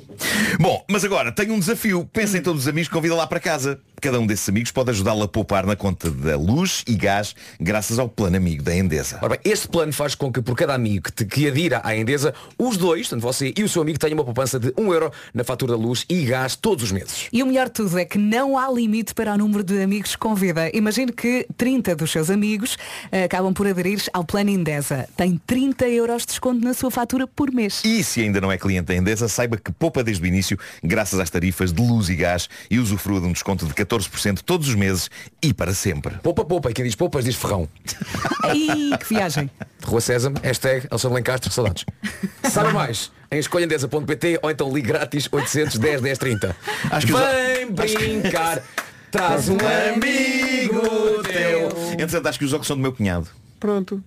[0.58, 2.08] Bom, mas agora tenho um desafio.
[2.12, 3.80] Pensem em todos os amigos que convida lá para casa.
[4.00, 8.00] Cada um desses amigos pode ajudá-lo a poupar na conta da luz e gás graças
[8.00, 9.18] ao plano amigo da Endesa.
[9.22, 11.96] Ora bem, este plano faz com que por cada amigo que, te, que adira à
[11.96, 15.12] Endesa, os dois, tanto você e o seu amigo, tenham uma poupança de 1 euro
[15.32, 17.28] na fatura da luz e gás todos os meses.
[17.32, 20.16] E o melhor de tudo é que não há limite para o número de amigos
[20.16, 20.68] que convida.
[20.74, 22.76] Imagine que 30 dos seus amigos
[23.12, 25.08] eh, acabam por aderir ao plano Indesa.
[25.16, 27.82] Tem 30 euros de desconto na sua fatura por mês.
[27.84, 31.18] E se ainda não é cliente da Endesa, saiba que poupa desde o início graças
[31.18, 34.76] às tarifas de luz e gás e usufrua de um desconto de 14% todos os
[34.76, 35.10] meses
[35.42, 36.14] e para sempre.
[36.22, 36.70] Poupa, poupa.
[36.70, 37.68] E quem diz poupas diz ferrão.
[38.44, 39.50] Ai, que viagem.
[39.82, 41.84] Rua Sésamo, hashtag Alexandre Lencastre, saudades.
[42.48, 43.10] Sabe mais?
[43.32, 46.56] Em escolhendesa.pt ou então ligue grátis 810 10 30.
[46.90, 48.62] Acho que os- Vem brincar.
[49.10, 51.68] Traz um amigo teu.
[51.92, 53.28] Entretanto, acho que os jogos são do meu cunhado.
[53.60, 54.02] Pronto.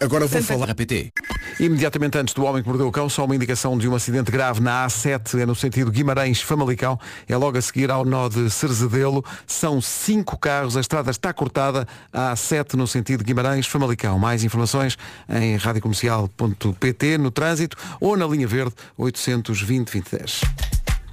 [0.00, 1.12] Agora vou falar PT.
[1.60, 4.60] Imediatamente antes do Homem que Mordeu o Cão, só uma indicação de um acidente grave
[4.60, 9.24] na A7, é no sentido Guimarães-Famalicão, é logo a seguir ao nó de Cerzedelo.
[9.46, 14.18] São cinco carros, a estrada está cortada, a A7 no sentido Guimarães-Famalicão.
[14.18, 20.42] Mais informações em radiocomercial.pt, no trânsito ou na linha verde 820-2010.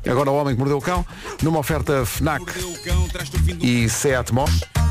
[0.06, 1.06] Agora o Homem que Mordeu o Cão,
[1.42, 2.44] numa oferta FNAC
[3.62, 4.46] e Seat Mó.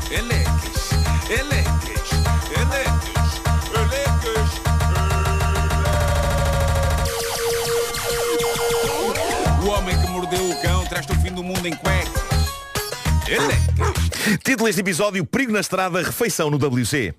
[0.09, 0.91] Eleques,
[1.29, 2.11] eleques, eleques,
[2.59, 3.22] eleques.
[10.93, 12.11] O cão traz-te o fim do mundo em cuecas.
[13.27, 14.39] Eleques.
[14.43, 17.13] Título deste episódio, Perigo na Estrada, refeição no WC.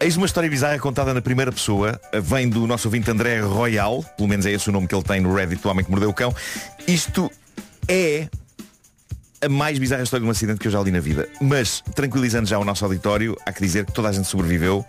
[0.00, 2.00] Eis uma história bizarra contada na primeira pessoa.
[2.22, 5.20] Vem do nosso ouvinte André Royal, pelo menos é esse o nome que ele tem
[5.20, 6.34] no Reddit do Homem que Mordeu o Cão.
[6.88, 7.30] Isto
[7.86, 8.28] é
[9.42, 11.28] a mais bizarra história de um acidente que eu já li na vida.
[11.40, 14.84] Mas, tranquilizando já o nosso auditório, há que dizer que toda a gente sobreviveu.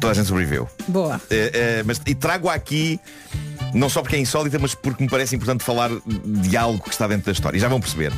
[0.00, 0.68] Toda a gente sobreviveu.
[0.86, 1.20] Boa.
[1.30, 3.00] Eh, eh, mas, e trago aqui,
[3.74, 7.06] não só porque é insólita, mas porque me parece importante falar de algo que está
[7.08, 7.58] dentro da história.
[7.58, 8.12] Já vão perceber.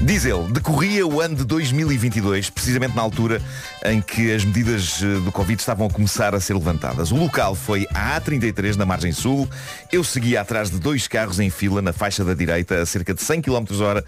[0.00, 3.40] Diz ele, decorria o ano de 2022, precisamente na altura
[3.84, 7.12] em que as medidas eh, do Covid estavam a começar a ser levantadas.
[7.12, 9.48] O local foi a A33, na margem sul.
[9.92, 13.22] Eu seguia atrás de dois carros em fila na faixa da direita, a cerca de
[13.22, 14.04] 100 km hora.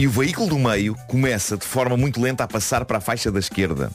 [0.00, 3.30] E o veículo do meio começa de forma muito lenta a passar para a faixa
[3.30, 3.90] da esquerda.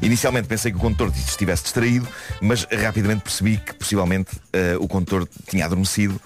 [0.00, 2.06] Inicialmente pensei que o condutor estivesse distraído,
[2.40, 6.20] mas rapidamente percebi que possivelmente eh, o condutor tinha adormecido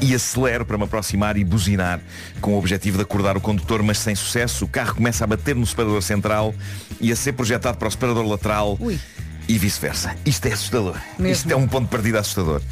[0.00, 2.00] e acelero para me aproximar e buzinar
[2.40, 4.64] com o objetivo de acordar o condutor, mas sem sucesso.
[4.64, 6.54] O carro começa a bater no separador central
[6.98, 8.98] e a ser projetado para o separador lateral Ui.
[9.46, 10.16] e vice-versa.
[10.24, 10.96] Isto é assustador.
[11.18, 11.30] Mesmo.
[11.30, 12.62] Isto é um ponto de partida assustador.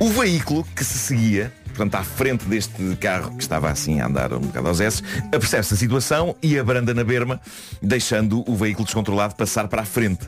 [0.00, 4.32] O veículo que se seguia, portanto à frente deste carro que estava assim a andar
[4.32, 7.38] um bocado aos S, apercebe-se a situação e abranda na berma,
[7.82, 10.26] deixando o veículo descontrolado passar para a frente.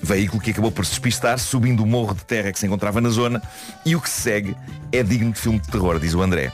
[0.00, 3.08] Veículo que acabou por se despistar, subindo o morro de terra que se encontrava na
[3.08, 3.42] zona,
[3.84, 4.56] e o que se segue
[4.92, 6.52] é digno de filme de terror, diz o André.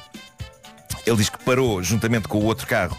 [1.06, 2.96] Ele diz que parou juntamente com o outro carro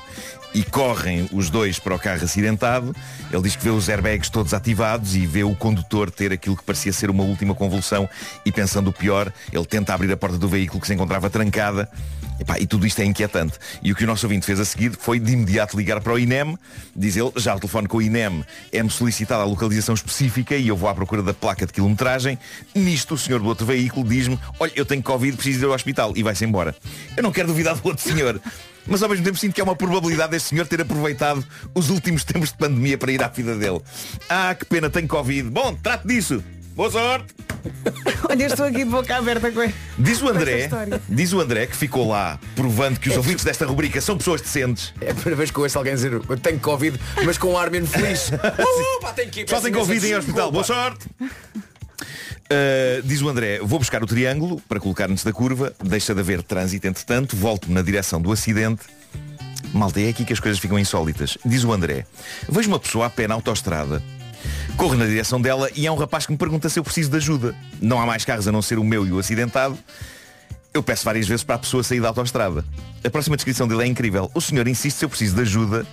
[0.53, 2.95] e correm os dois para o carro acidentado.
[3.31, 6.63] Ele diz que vê os airbags todos ativados e vê o condutor ter aquilo que
[6.63, 8.09] parecia ser uma última convulsão
[8.45, 11.89] e pensando o pior, ele tenta abrir a porta do veículo que se encontrava trancada.
[12.39, 13.53] Epá, e tudo isto é inquietante.
[13.83, 16.17] E o que o nosso ouvinte fez a seguir foi de imediato ligar para o
[16.17, 16.57] INEM,
[16.95, 20.75] diz ele, já ao telefone com o INEM é-me solicitada a localização específica e eu
[20.75, 22.39] vou à procura da placa de quilometragem.
[22.73, 26.13] Nisto o senhor do outro veículo diz-me, olha, eu tenho Covid, preciso ir ao hospital
[26.15, 26.75] e vai-se embora.
[27.15, 28.41] Eu não quero duvidar do outro senhor.
[28.87, 32.23] Mas ao mesmo tempo sinto que há uma probabilidade deste senhor ter aproveitado os últimos
[32.23, 33.81] tempos de pandemia para ir à vida dele.
[34.29, 35.49] Ah, que pena, tenho Covid.
[35.49, 36.43] Bom, trate disso.
[36.75, 37.33] Boa sorte.
[38.29, 39.61] Olha, estou aqui de boca aberta com
[39.99, 40.69] Diz o André,
[41.07, 44.93] diz o André que ficou lá provando que os ouvintes desta rubrica são pessoas decentes.
[44.99, 47.69] É a primeira vez que ouço alguém dizer eu tenho Covid, mas com um ar
[47.69, 48.31] menos feliz.
[48.41, 50.51] Uh, pá, tenho que ir, Só tem Covid em hospital.
[50.51, 51.07] Boa sorte.
[52.01, 56.19] Uh, diz o André, vou buscar o triângulo para colocar antes da curva, deixa de
[56.19, 58.83] haver trânsito entretanto, volto na direção do acidente.
[59.73, 61.37] Malta, é aqui que as coisas ficam insólitas.
[61.45, 62.05] Diz o André,
[62.49, 64.03] vejo uma pessoa a pé na autoestrada,
[64.75, 67.17] corro na direção dela e há um rapaz que me pergunta se eu preciso de
[67.17, 67.55] ajuda.
[67.81, 69.77] Não há mais carros a não ser o meu e o acidentado.
[70.73, 72.65] Eu peço várias vezes para a pessoa sair da autoestrada.
[73.03, 74.31] A próxima descrição dele é incrível.
[74.33, 75.85] O senhor insiste se eu preciso de ajuda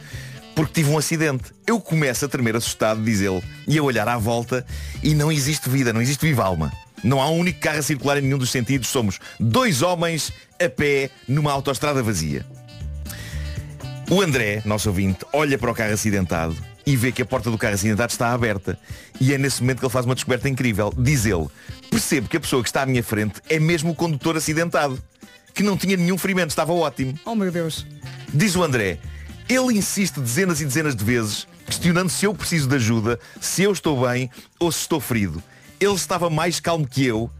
[0.59, 1.53] porque tive um acidente.
[1.65, 4.67] Eu começo a tremer assustado, diz ele, e a olhar à volta
[5.05, 6.73] e não existe vida, não existe viva alma.
[7.05, 8.89] Não há um único carro a circular em nenhum dos sentidos.
[8.89, 12.45] Somos dois homens a pé numa autoestrada vazia.
[14.11, 17.57] O André, nosso ouvinte, olha para o carro acidentado e vê que a porta do
[17.57, 18.77] carro acidentado está aberta.
[19.21, 20.93] E é nesse momento que ele faz uma descoberta incrível.
[20.99, 21.47] Diz ele,
[21.89, 25.01] percebo que a pessoa que está à minha frente é mesmo o condutor acidentado.
[25.55, 27.17] Que não tinha nenhum ferimento, estava ótimo.
[27.25, 27.87] Oh meu Deus.
[28.35, 28.99] Diz o André,
[29.49, 33.73] ele insiste dezenas e dezenas de vezes, questionando se eu preciso de ajuda, se eu
[33.73, 35.43] estou bem ou se estou ferido.
[35.81, 37.31] Ele estava mais calmo que eu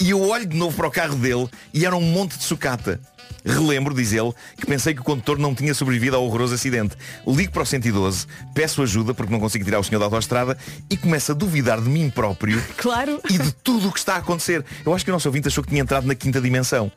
[0.00, 3.00] e eu olho de novo para o carro dele e era um monte de sucata.
[3.44, 6.96] Relembro, diz ele, que pensei que o condutor não tinha sobrevivido ao horroroso acidente.
[7.26, 10.58] Ligo para o 112, peço ajuda porque não consigo tirar o senhor da autoestrada
[10.90, 13.20] e começo a duvidar de mim próprio Claro.
[13.30, 14.64] e de tudo o que está a acontecer.
[14.84, 16.92] Eu acho que o nosso ouvinte achou que tinha entrado na quinta dimensão.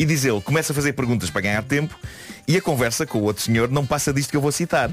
[0.00, 1.94] E diz ele, começa a fazer perguntas para ganhar tempo
[2.48, 4.90] e a conversa com o outro senhor não passa disto que eu vou citar.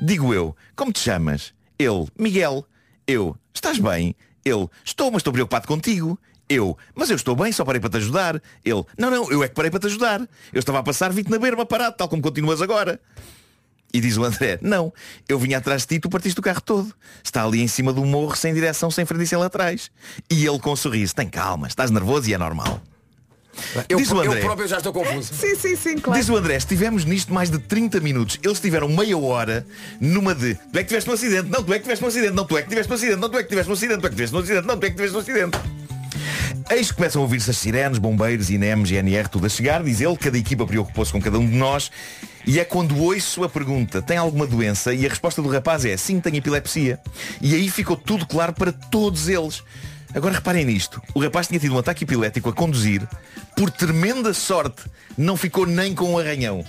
[0.00, 1.52] Digo eu, como te chamas?
[1.78, 2.64] Ele, Miguel.
[3.06, 4.16] Eu, estás bem?
[4.42, 6.18] Ele, estou, mas estou preocupado contigo.
[6.48, 8.40] Eu, mas eu estou bem, só parei para te ajudar.
[8.64, 10.26] Ele, não, não, eu é que parei para te ajudar.
[10.50, 12.98] Eu estava a passar, vi-te na berma parado, tal como continuas agora.
[13.92, 14.94] E diz o André, não,
[15.28, 16.90] eu vinha atrás de ti tu partiste o carro todo.
[17.22, 19.90] Está ali em cima do morro, sem direção, sem frente e sem laterais.
[20.30, 22.80] E ele com um sorriso, tem calma, estás nervoso e é normal.
[23.88, 24.40] Eu, Diz o eu André.
[24.40, 25.32] próprio já estou confuso.
[25.34, 26.18] Sim, sim, sim, claro.
[26.18, 28.38] Diz o André, estivemos nisto mais de 30 minutos.
[28.42, 29.66] Eles tiveram meia hora
[30.00, 32.32] numa de tu é que tiveste um acidente, não, tu é que tiveste um acidente,
[32.34, 34.06] não, tu é que tiveste um acidente, não, tu é que tiveste um acidente, tu
[34.06, 35.58] é que tiveste um acidente, não, tu é que tiveste um acidente.
[36.70, 40.16] Eis que começam a ouvir-se as sirenes, bombeiros, INEM, GNR, tudo a chegar, diz ele,
[40.16, 41.90] cada equipa preocupou-se com cada um de nós.
[42.46, 44.92] E é quando ouço a pergunta, tem alguma doença?
[44.94, 46.98] E a resposta do rapaz é, sim, tenho epilepsia.
[47.40, 49.62] E aí ficou tudo claro para todos eles.
[50.14, 51.00] Agora reparem nisto.
[51.14, 53.06] O rapaz tinha tido um ataque epilético a conduzir.
[53.56, 54.82] Por tremenda sorte,
[55.16, 56.64] não ficou nem com um arranhão.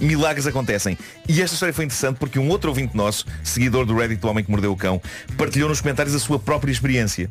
[0.00, 0.96] Milagres acontecem.
[1.28, 4.44] E esta história foi interessante porque um outro ouvinte nosso, seguidor do Reddit do Homem
[4.44, 5.00] que Mordeu o Cão,
[5.36, 7.28] partilhou nos comentários a sua própria experiência.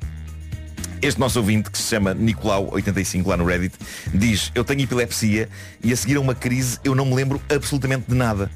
[1.01, 3.75] Este nosso ouvinte, que se chama Nicolau85 lá no Reddit,
[4.13, 5.49] diz, eu tenho epilepsia
[5.83, 8.49] e a seguir a uma crise eu não me lembro absolutamente de nada.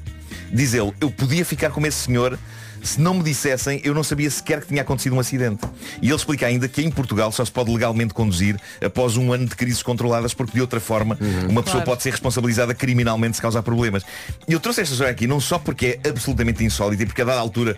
[0.52, 2.38] Diz ele, eu podia ficar como esse senhor
[2.82, 5.60] se não me dissessem, eu não sabia sequer que tinha acontecido um acidente.
[6.00, 9.46] E ele explica ainda que em Portugal só se pode legalmente conduzir após um ano
[9.46, 11.86] de crises controladas, porque de outra forma uma pessoa Claro.
[11.86, 14.02] pode ser responsabilizada criminalmente se causar problemas.
[14.48, 17.24] E eu trouxe esta história aqui não só porque é absolutamente insólita e porque a
[17.24, 17.76] dada altura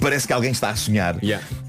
[0.00, 1.16] parece que alguém está a sonhar,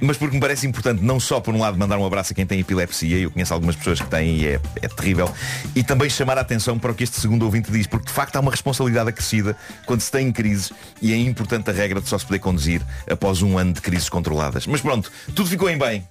[0.02, 2.46] mas porque me parece importante não só por um lado mandar um abraço a quem
[2.46, 5.32] tem epilepsia, eu conheço algumas pessoas que têm e é, é terrível,
[5.76, 8.36] e também chamar a atenção para o que este segundo ouvinte diz, porque de facto
[8.36, 12.18] há uma responsabilidade acrescida quando se tem crises e é importante a regra de só
[12.18, 14.68] se poder conduzir após um ano de crises controladas.
[14.68, 16.06] Mas pronto, tudo ficou em bem.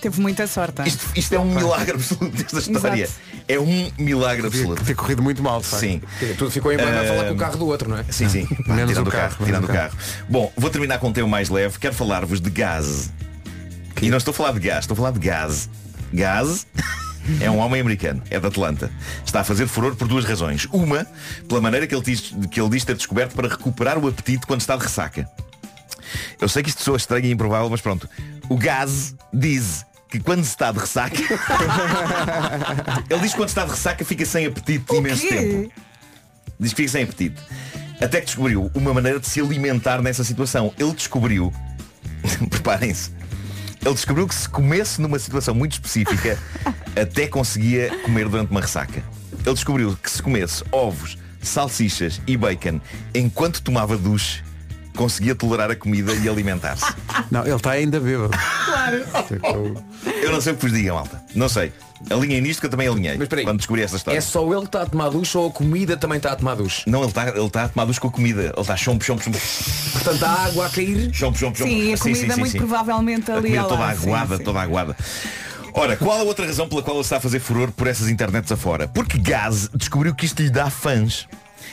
[0.00, 0.82] Teve muita sorte.
[0.86, 3.04] Isto, isto é um milagre absoluto desta história.
[3.04, 3.20] Exato.
[3.48, 4.84] É um milagre absoluto.
[4.84, 5.80] Ter corrido muito mal, de facto.
[5.80, 6.02] Sim.
[6.18, 8.04] Quer dizer, tudo ficou em bem a falar com o carro do outro, não é?
[8.10, 8.46] Sim, sim.
[8.66, 9.96] Pá, Menos tirando o carro, carro, tirando o carro.
[10.28, 11.78] Bom, vou terminar com um tema mais leve.
[11.78, 13.10] Quero falar-vos de gás.
[14.00, 15.68] E não estou a falar de gás, estou a falar de gás.
[16.12, 16.66] Gás
[17.40, 18.90] é um homem americano, é de Atlanta.
[19.24, 20.66] Está a fazer furor por duas razões.
[20.70, 21.06] Uma,
[21.48, 24.60] pela maneira que ele diz, que ele diz ter descoberto para recuperar o apetite quando
[24.60, 25.28] está de ressaca.
[26.40, 28.08] Eu sei que isto soa estranho e improvável, mas pronto.
[28.48, 31.16] O gás diz que quando se está de ressaca.
[33.10, 35.72] ele diz que quando está de ressaca fica sem apetite imenso tempo.
[36.58, 37.40] Diz que fica sem apetite.
[38.00, 40.72] Até que descobriu uma maneira de se alimentar nessa situação.
[40.78, 41.52] Ele descobriu.
[42.48, 43.10] Preparem-se.
[43.84, 46.38] Ele descobriu que se comesse numa situação muito específica,
[47.00, 49.02] até conseguia comer durante uma ressaca.
[49.44, 52.80] Ele descobriu que se comesse ovos, salsichas e bacon
[53.14, 54.42] enquanto tomava duche,
[54.98, 56.92] conseguia tolerar a comida e alimentar-se.
[57.30, 58.36] Não, ele está ainda bêbado.
[58.64, 59.84] Claro.
[60.20, 61.22] Eu não sei o que vos diga, malta.
[61.36, 61.72] Não sei.
[62.10, 63.14] Alinhem nisto que eu também alinhei.
[63.14, 63.44] Mas espera aí.
[63.44, 64.18] quando descobri esta história.
[64.18, 66.56] É só ele que está a tomar duche ou a comida também está a tomar
[66.56, 66.82] duche?
[66.88, 68.42] Não, ele está ele tá a tomar duche com a comida.
[68.42, 69.38] Ele está chompo, chompo, chompo.
[69.92, 71.10] Portanto, a água a cair.
[71.12, 71.70] Chompo, chompo, chompo.
[71.70, 74.42] Sim, a comida muito provavelmente A ali comida ao toda sim, aguada, sim.
[74.42, 74.96] toda aguada.
[75.72, 78.50] Ora, qual a outra razão pela qual ele está a fazer furor por essas internets
[78.50, 78.88] afora?
[78.88, 81.28] Porque Gaz descobriu que isto lhe dá fãs.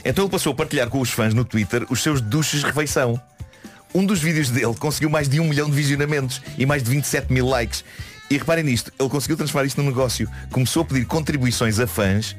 [0.06, 3.20] Então ele passou a partilhar com os fãs no Twitter os seus duches de refeição.
[3.94, 7.34] Um dos vídeos dele conseguiu mais de um milhão de visionamentos e mais de 27
[7.34, 7.84] mil likes.
[8.30, 10.30] E reparem nisto, ele conseguiu transformar isto num negócio.
[10.52, 12.36] Começou a pedir contribuições a fãs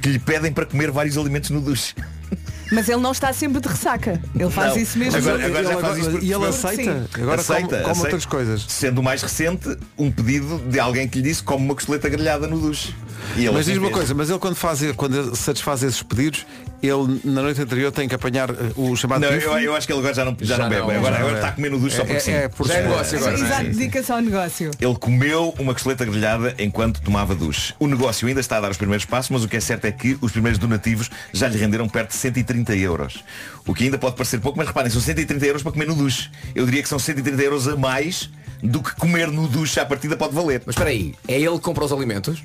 [0.00, 1.94] que lhe pedem para comer vários alimentos no duche.
[2.72, 4.22] Mas ele não está sempre de ressaca.
[4.34, 4.82] Ele faz Não.
[4.82, 5.18] isso mesmo.
[5.18, 6.82] Agora, agora já Ele faz isso e ele aceita.
[6.82, 7.22] Sim.
[7.22, 8.00] Agora Aceita, come aceita.
[8.02, 8.64] outras coisas.
[8.68, 12.46] Sendo o mais recente, um pedido de alguém que lhe disse come uma costeleta grelhada
[12.46, 12.94] no duche.
[13.36, 16.44] E Mas diz uma coisa, mas ele quando, faz, quando satisfaz esses pedidos,
[16.82, 19.92] ele na noite anterior tem que apanhar eh, o chamado Não, eu, eu acho que
[19.92, 20.80] ele agora já não, já Já não bebe.
[20.82, 22.32] não, agora já agora está comer no duche só porque É- sim.
[22.32, 23.34] é por Já é negócio agora.
[23.34, 24.70] Exato, dedica-se ao negócio.
[24.80, 27.74] Ele comeu uma costeleta grelhada enquanto tomava duche.
[27.78, 29.92] O negócio ainda está a dar os primeiros passos, mas o que é certo é
[29.92, 33.22] que os primeiros donativos já lhe renderam perto de 130 euros.
[33.66, 36.30] O que ainda pode parecer pouco, mas reparem, são 130 euros para comer no duche.
[36.54, 38.28] Eu diria que são 130 euros a mais
[38.62, 40.62] do que comer no duche à partida pode valer.
[40.66, 42.42] Mas espera aí, é ele que compra os alimentos?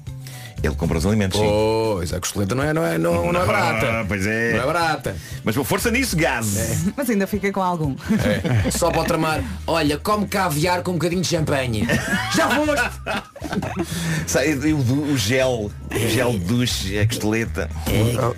[0.65, 1.45] Ele compra os alimentos, sim.
[1.45, 3.85] Pois, a costeleta não é, não é, não, não é barata.
[4.01, 4.53] Ah, pois é.
[4.53, 5.15] Não é barata.
[5.43, 6.83] Mas por força nisso, gás.
[6.95, 7.95] Mas ainda fica com algum.
[8.65, 8.71] É.
[8.71, 9.43] Só para o tramar.
[9.67, 11.87] Olha, come caviar com um bocadinho de champanhe.
[12.35, 12.91] Já foste!
[14.27, 14.77] Sai, o,
[15.13, 15.71] o- gel,
[16.09, 17.69] gel de duche, a costeleta.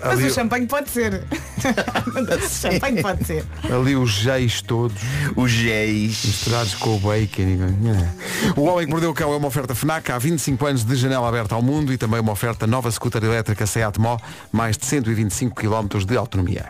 [0.00, 1.22] Mas Ali, o champanhe pode ser.
[1.24, 3.44] o champanhe pode ser.
[3.64, 4.96] ali os géis todos
[5.34, 6.24] Os géis.
[6.24, 7.42] misturados com o bacon.
[7.42, 10.94] e- O Homem que Mordeu o Cão é uma oferta FNAC há 25 anos de
[10.96, 14.16] janela aberta ao mundo e também uma oferta nova scooter elétrica Seat Mó,
[14.52, 16.66] mais de 125 km de autonomia.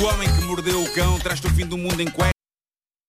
[0.00, 2.39] O homem que mordeu o cão traz-te o fim do mundo em cuecas.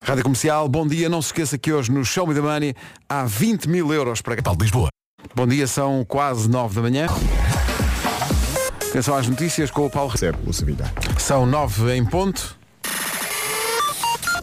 [0.04, 1.08] Rádio Comercial, bom dia.
[1.08, 2.74] Não se esqueça que hoje no Show Me the Money
[3.08, 4.90] há 20 mil euros para Paulo de Lisboa.
[5.36, 7.06] Bom dia, são quase 9 da manhã.
[8.90, 10.12] Atenção às notícias com o Paulo.
[11.20, 12.58] São 9 em ponto.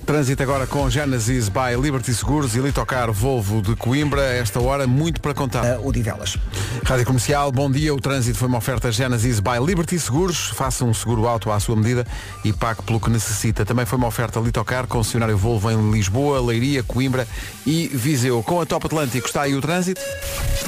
[0.08, 4.22] Trânsito agora com Genesis by Liberty Seguros e Litocar Volvo de Coimbra.
[4.22, 5.62] Esta hora, muito para contar.
[5.62, 6.38] Ah, o Divelas.
[6.82, 7.94] Rádio Comercial, bom dia.
[7.94, 10.48] O trânsito foi uma oferta Genesis by Liberty Seguros.
[10.54, 12.06] Faça um seguro auto à sua medida
[12.42, 13.66] e pague pelo que necessita.
[13.66, 17.28] Também foi uma oferta Litocar, concessionário Volvo em Lisboa, Leiria, Coimbra
[17.66, 18.42] e Viseu.
[18.42, 20.00] Com a Top Atlântico está aí o trânsito.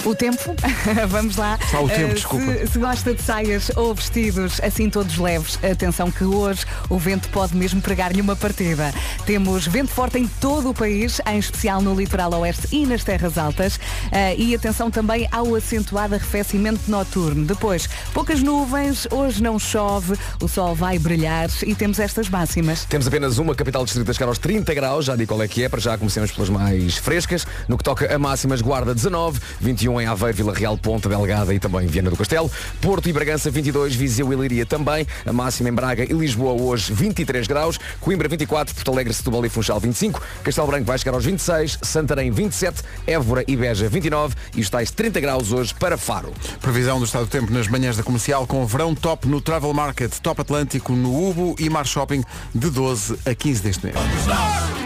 [0.05, 0.55] O tempo,
[1.09, 1.59] vamos lá.
[1.70, 2.53] Só o tempo, Eh, desculpa.
[2.53, 7.30] Se, se gosta de saias ou vestidos assim todos leves, atenção que hoje o vento
[7.30, 8.93] pode mesmo pregar-lhe uma partida.
[9.31, 13.39] Temos vento forte em todo o país, em especial no litoral oeste e nas terras
[13.39, 13.78] altas.
[14.11, 17.45] Eh, e atenção também ao acentuado arrefecimento noturno.
[17.45, 22.85] Depois, poucas nuvens, hoje não chove, o sol vai brilhar e temos estas máximas.
[22.87, 25.62] Temos apenas uma capital distrito a chegar aos 30 graus, já digo qual é que
[25.62, 27.47] é, para já comecemos pelas mais frescas.
[27.68, 31.61] No que toca a máximas, Guarda 19, 21 em Aveiro, Vila Real, Ponta Delgada e
[31.61, 32.51] também Viana do Castelo.
[32.81, 35.07] Porto e Bragança 22, Viseu e Leiria também.
[35.24, 37.78] A máxima em Braga e Lisboa hoje 23 graus.
[38.01, 40.21] Coimbra 24, Porto Alegre, Setúbal e Funchal 25.
[40.43, 44.91] Castelo Branco vai chegar aos 26, Santarém 27, Évora e Beja 29 e os tais
[44.91, 46.33] 30 graus hoje para Faro.
[46.61, 50.12] Previsão do estado do tempo nas manhãs da comercial com verão top no Travel Market,
[50.21, 53.97] top Atlântico no Ubo e Mar Shopping de 12 a 15 deste mês.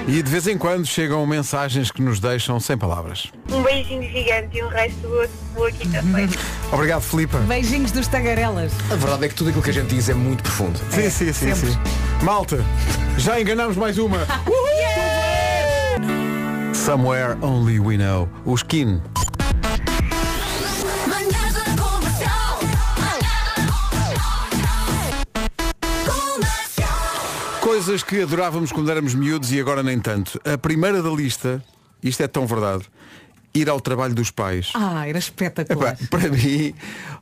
[0.06, 3.28] E de vez em quando chegam mensagens que nos deixam sem palavras.
[3.50, 6.32] Um beijinho gigante e o resto boa, boa quinta-feira.
[6.70, 7.38] Obrigado, Filipa.
[7.38, 8.72] Beijinhos dos tagarelas.
[8.90, 10.78] A verdade é que tudo aquilo que a gente diz é muito profundo.
[10.90, 11.78] Sim, sim, sim, sim.
[12.22, 12.62] Malta,
[13.16, 14.23] já enganamos mais uma.
[16.72, 18.28] Somewhere Only We Know.
[18.44, 19.00] O Skin.
[27.60, 30.38] Coisas que adorávamos quando éramos miúdos e agora nem tanto.
[30.44, 31.64] A primeira da lista,
[32.02, 32.84] isto é tão verdade,
[33.54, 34.70] ir ao trabalho dos pais.
[34.74, 35.94] Ah, era espetacular.
[35.94, 36.74] Epá, para mim,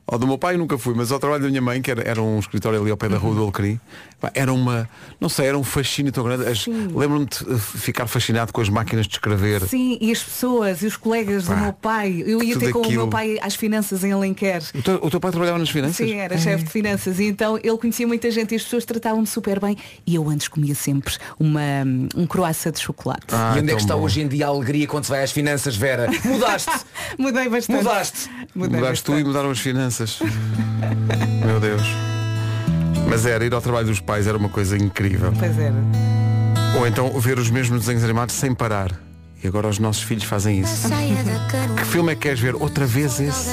[0.05, 2.21] ao do meu pai nunca fui, mas ao trabalho da minha mãe, que era, era
[2.21, 3.79] um escritório ali ao pé da rua do Alecrim,
[4.17, 4.87] epá, era uma,
[5.19, 6.45] não sei, era um fascínio tão grande.
[6.45, 9.61] As- Lembro-me de eh, ficar fascinado com as máquinas de escrever.
[9.67, 12.23] Sim, e as pessoas e os colegas Pá, do meu pai.
[12.25, 13.01] Eu ia tudo ter com o aquilo.
[13.03, 14.61] meu pai às finanças em Alenquer.
[14.75, 15.95] O teu, o teu pai trabalhava nas finanças?
[15.95, 19.25] Sim, era chefe de finanças e então ele conhecia muita gente e as pessoas tratavam-me
[19.27, 21.61] super bem e eu antes comia sempre uma,
[22.15, 23.27] um croissant de chocolate.
[23.31, 24.03] Ah, e onde é tão que está bom.
[24.03, 26.07] hoje em dia a alegria quando se vai às finanças, Vera?
[26.25, 26.71] Mudaste!
[27.17, 27.77] Mudei bastante.
[27.83, 28.29] Mudaste!
[28.53, 29.27] Mudei Mudaste tu e bastante.
[29.27, 29.92] mudaram as finanças.
[31.45, 31.81] Meu Deus.
[33.07, 35.31] Mas era, ir ao trabalho dos pais era uma coisa incrível.
[35.37, 35.75] Pois era.
[36.77, 38.91] Ou então ver os mesmos desenhos animados sem parar.
[39.43, 40.87] E agora os nossos filhos fazem isso.
[41.77, 42.55] Que filme é que queres ver?
[42.55, 43.49] Outra vez esse?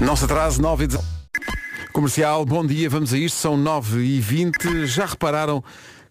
[0.00, 1.08] Não se atrase, 9 e 19.
[1.92, 5.62] Comercial, bom dia, vamos a isto, são 9 e 20 Já repararam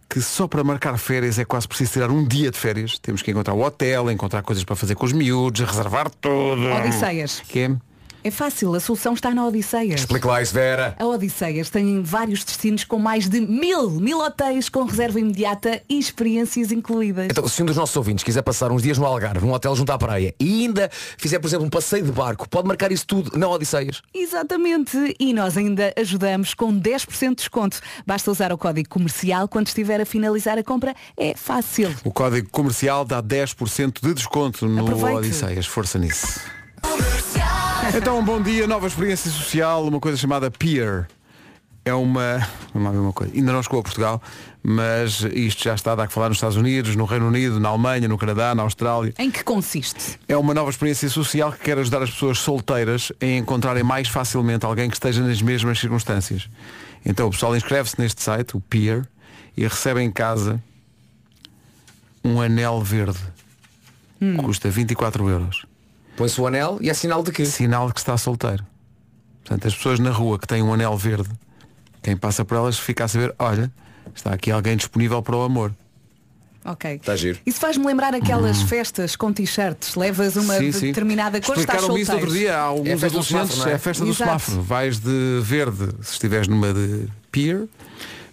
[0.10, 2.98] que só para marcar férias é quase preciso tirar um dia de férias?
[2.98, 6.66] Temos que encontrar o hotel, encontrar coisas para fazer com os miúdos, reservar tudo.
[6.66, 7.42] Odisseias.
[7.48, 7.89] Que é?
[8.22, 10.02] É fácil, a solução está na Odisseias.
[10.02, 10.94] Explica lá isso, Vera.
[11.00, 15.98] A Odisseias tem vários destinos com mais de mil, mil hotéis com reserva imediata e
[15.98, 17.28] experiências incluídas.
[17.30, 19.92] Então, se um dos nossos ouvintes quiser passar uns dias no Algarve, num hotel junto
[19.92, 23.38] à praia, e ainda fizer, por exemplo, um passeio de barco, pode marcar isso tudo
[23.38, 24.02] na Odisseias.
[24.14, 25.16] Exatamente.
[25.18, 27.80] E nós ainda ajudamos com 10% de desconto.
[28.06, 30.94] Basta usar o código comercial quando estiver a finalizar a compra.
[31.16, 31.96] É fácil.
[32.04, 35.18] O código comercial dá 10% de desconto no Aproveite.
[35.18, 35.66] Odisseias.
[35.66, 36.42] Força nisso.
[37.96, 41.08] Então, bom dia, nova experiência social, uma coisa chamada Peer.
[41.84, 42.48] É uma.
[42.74, 43.34] Vamos ver uma coisa.
[43.36, 44.22] Ainda não chegou a Portugal,
[44.62, 47.70] mas isto já está a dar que falar nos Estados Unidos, no Reino Unido, na
[47.70, 49.14] Alemanha, no Canadá, na Austrália.
[49.18, 50.20] Em que consiste?
[50.28, 54.66] É uma nova experiência social que quer ajudar as pessoas solteiras a encontrarem mais facilmente
[54.66, 56.48] alguém que esteja nas mesmas circunstâncias.
[57.04, 59.08] Então o pessoal inscreve-se neste site, o Peer,
[59.58, 60.62] e recebe em casa
[62.24, 63.20] um anel verde.
[64.44, 65.69] Custa 24 euros.
[66.20, 67.46] Põe-se o anel e é sinal de que?
[67.46, 68.66] Sinal de que está solteiro.
[69.42, 71.30] Portanto, as pessoas na rua que têm um anel verde,
[72.04, 73.72] quem passa por elas fica a saber, olha,
[74.14, 75.74] está aqui alguém disponível para o amor.
[76.66, 76.96] Ok.
[76.96, 77.40] Está giro.
[77.46, 79.96] Isso faz-me lembrar aquelas festas com t-shirts.
[79.96, 80.88] Levas uma Sim, sim.
[80.88, 82.28] determinada cor, estás Explicaram-me isso solteiro.
[82.32, 82.58] outro dia.
[82.58, 83.72] Há alguns É a festa do adolescentes, semáforo, é?
[83.72, 84.24] é a festa do Exato.
[84.30, 84.62] semáforo.
[84.64, 87.64] Vais de verde se estiveres numa de peer,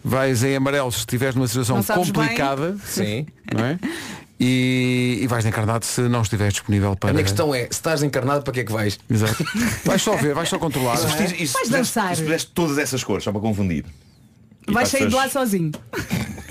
[0.05, 2.21] vais em amarelo se estiveres numa situação sabes bem.
[2.23, 2.77] complicada.
[2.85, 3.27] Sim.
[3.55, 3.79] Não é?
[4.39, 7.11] E, e vais encarnado se não estiveres disponível para.
[7.11, 8.99] A minha questão é, se estás encarnado, para que é que vais?
[9.09, 9.43] Exato.
[9.85, 10.97] Vais só ver, vais só controlar.
[10.97, 12.15] Vestir- e se Vais dançar.
[12.17, 13.85] se todas essas cores, só para confundir.
[14.69, 15.71] E Vais sair de lá sozinho.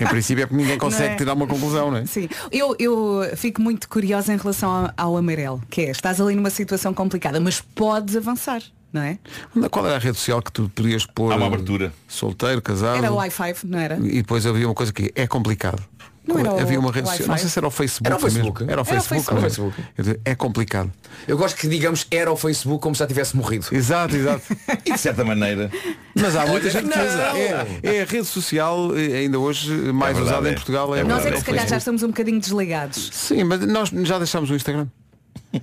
[0.00, 1.16] Em princípio é porque ninguém consegue é?
[1.16, 2.06] tirar uma conclusão, não é?
[2.06, 2.28] Sim.
[2.50, 6.50] Eu, eu fico muito curiosa em relação ao, ao amarelo, que é, estás ali numa
[6.50, 8.62] situação complicada, mas podes avançar,
[8.92, 9.18] não é?
[9.70, 11.32] Qual era a rede social que tu podias pôr?
[11.32, 11.92] Há uma abertura.
[12.08, 12.96] Solteiro, casado.
[12.98, 13.96] Era o Wi-Fi, não era?
[13.98, 15.82] E depois havia uma coisa que é complicado.
[16.26, 17.28] Não era o havia uma rede social.
[17.28, 18.06] Não sei se era o Facebook.
[18.06, 18.60] Era o Facebook.
[18.60, 18.72] Mesmo.
[18.72, 19.28] Era o Era o Facebook.
[19.28, 19.30] É?
[19.30, 19.84] Era o Facebook.
[19.98, 20.92] Digo, É complicado.
[21.28, 23.66] Eu gosto que digamos era o Facebook como se já tivesse morrido.
[23.72, 24.42] Exato, exato.
[24.84, 25.70] E de certa maneira.
[26.14, 27.04] Mas há muita gente que não.
[27.06, 27.22] usa.
[27.38, 30.54] É, é a rede social eh, ainda hoje mais É verdade, usada em é.
[30.54, 30.94] Portugal.
[30.94, 33.10] É Nós verdade, é que é se calhar já estamos um bocadinho desligados.
[33.12, 34.86] Sim, mas nós já deixámos o Instagram.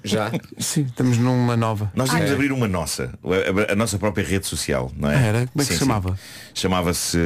[0.03, 0.32] Já.
[0.57, 1.91] Sim, estamos numa nova.
[1.95, 3.14] Nós íamos abrir uma nossa,
[3.70, 5.16] a, nossa própria rede social, não é?
[5.16, 5.47] Ah, era?
[5.47, 6.09] Como é que se Sim, chamava?
[6.11, 6.16] sim.
[6.55, 7.18] Chamava-se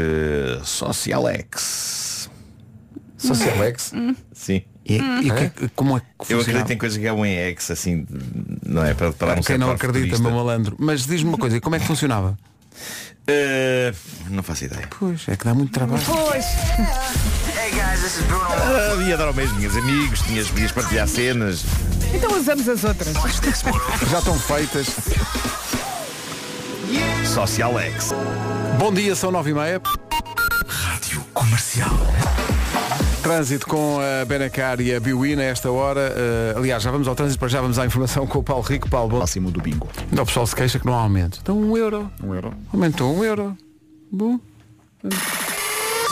[0.63, 2.16] Socialex.
[3.17, 3.93] Socialex.
[4.33, 4.61] Sim.
[4.85, 6.41] E, e que- como é que Eu funcionava?
[6.43, 8.05] acredito em coisas que é um EX, assim,
[8.65, 8.93] não é?
[8.93, 10.75] Para, para um Quem certo não acredita, meu malandro.
[10.79, 12.37] Mas diz-me uma coisa, e como é que funcionava?
[13.27, 13.93] Eh,
[14.29, 14.87] não faço ideia.
[14.97, 16.01] Pois, é que dá muito trabalho.
[16.05, 16.45] Pois.
[18.29, 21.63] Ah, ia dar ao mesmo, tinhas amigos, tinhas, podias partilhar cenas.
[22.13, 23.13] Então usamos as outras.
[24.09, 24.87] Já estão feitas.
[27.25, 28.09] Social X.
[28.79, 29.81] Bom dia, são nove e meia.
[30.67, 31.89] Rádio Comercial.
[33.27, 36.13] Trânsito com a Benacar e a Biwin a esta hora.
[36.15, 38.89] Eh, aliás, já vamos ao trânsito, para já vamos à informação com o Paulo Rico.
[38.89, 39.17] Paulo, bom.
[39.17, 39.89] Próximo do bingo.
[40.09, 41.39] Então o pessoal se queixa que não há aumento.
[41.41, 42.09] Então um euro.
[42.23, 42.53] Um euro.
[42.71, 43.57] Aumentou um euro.
[44.09, 44.39] Bom.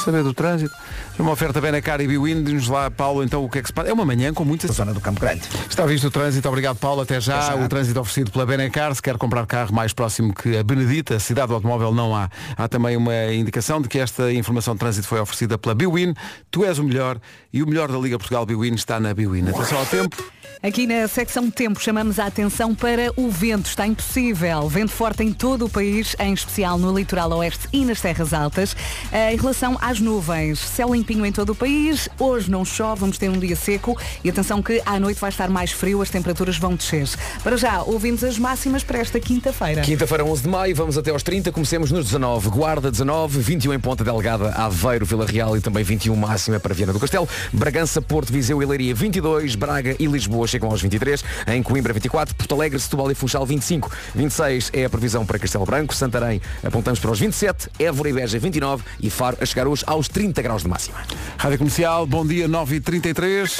[0.05, 0.73] Saber do trânsito.
[1.17, 2.43] É Uma oferta Benacar e Biwin.
[2.43, 3.89] Diz-nos lá, Paulo, então o que é que se passa?
[3.89, 4.71] É uma manhã com muita...
[4.71, 5.41] Zona do Campo Grande.
[5.67, 7.39] Está visto o trânsito, obrigado Paulo, até já.
[7.39, 7.65] Até já.
[7.65, 11.47] O trânsito oferecido pela Benacar, se quer comprar carro mais próximo que a Benedita, cidade
[11.47, 12.29] do automóvel não há.
[12.55, 16.13] Há também uma indicação de que esta informação de trânsito foi oferecida pela Biwin.
[16.51, 17.19] Tu és o melhor
[17.51, 19.49] e o melhor da Liga Portugal Biwin está na Biwin.
[19.49, 20.23] Atenção ao tempo.
[20.63, 23.67] Aqui na secção Tempo chamamos a atenção para o vento.
[23.67, 24.67] Está impossível.
[24.67, 28.75] Vento forte em todo o país, em especial no litoral oeste e nas terras altas.
[29.11, 32.09] Eh, Em relação às nuvens, céu limpinho em todo o país.
[32.19, 33.97] Hoje não chove, vamos ter um dia seco.
[34.23, 37.07] E atenção que à noite vai estar mais frio, as temperaturas vão descer.
[37.43, 39.81] Para já, ouvimos as máximas para esta quinta-feira.
[39.81, 42.49] Quinta-feira, 11 de maio, vamos até aos 30, comecemos nos 19.
[42.49, 46.93] Guarda 19, 21 em Ponta Delgada, Aveiro, Vila Real e também 21 máxima para Viana
[46.93, 47.27] do Castelo.
[47.51, 52.35] Bragança, Porto, Viseu e Leiria 22, Braga e Lisboa chegam aos 23, em Coimbra 24,
[52.35, 53.91] Porto Alegre, Setúbal e Funchal 25.
[54.15, 58.39] 26 é a previsão para Castelo Branco, Santarém apontamos para os 27, Évora e Beja
[58.39, 60.97] 29 e Faro a chegar hoje aos 30 graus de máxima.
[61.37, 63.59] Rádio Comercial, bom dia, 9h33.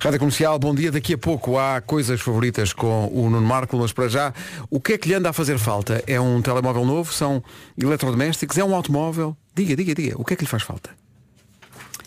[0.00, 0.90] Rádio Comercial, bom dia.
[0.90, 4.34] Daqui a pouco há coisas favoritas com o Nuno Marco, mas para já,
[4.70, 6.02] o que é que lhe anda a fazer falta?
[6.06, 7.12] É um telemóvel novo?
[7.12, 7.42] São
[7.80, 8.58] eletrodomésticos?
[8.58, 9.36] É um automóvel?
[9.54, 10.14] Diga, diga, diga.
[10.16, 10.90] O que é que lhe faz falta?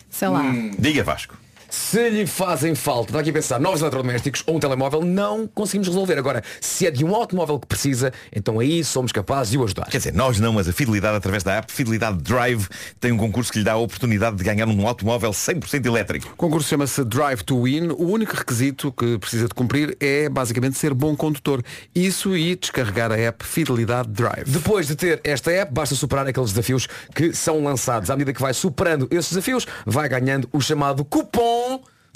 [0.10, 0.44] Sei lá.
[0.78, 1.45] Diga Vasco.
[1.70, 5.88] Se lhe fazem falta, está aqui a pensar, novos eletrodomésticos ou um telemóvel, não conseguimos
[5.88, 6.18] resolver.
[6.18, 9.86] Agora, se é de um automóvel que precisa, então aí somos capazes de o ajudar.
[9.90, 12.68] Quer dizer, nós não, mas a Fidelidade através da app Fidelidade Drive
[13.00, 16.30] tem um concurso que lhe dá a oportunidade de ganhar um automóvel 100% elétrico.
[16.34, 17.90] O concurso chama-se Drive to Win.
[17.90, 21.64] O único requisito que precisa de cumprir é basicamente ser bom condutor.
[21.94, 24.46] Isso e descarregar a app Fidelidade Drive.
[24.48, 28.10] Depois de ter esta app, basta superar aqueles desafios que são lançados.
[28.10, 31.65] À medida que vai superando esses desafios, vai ganhando o chamado cupom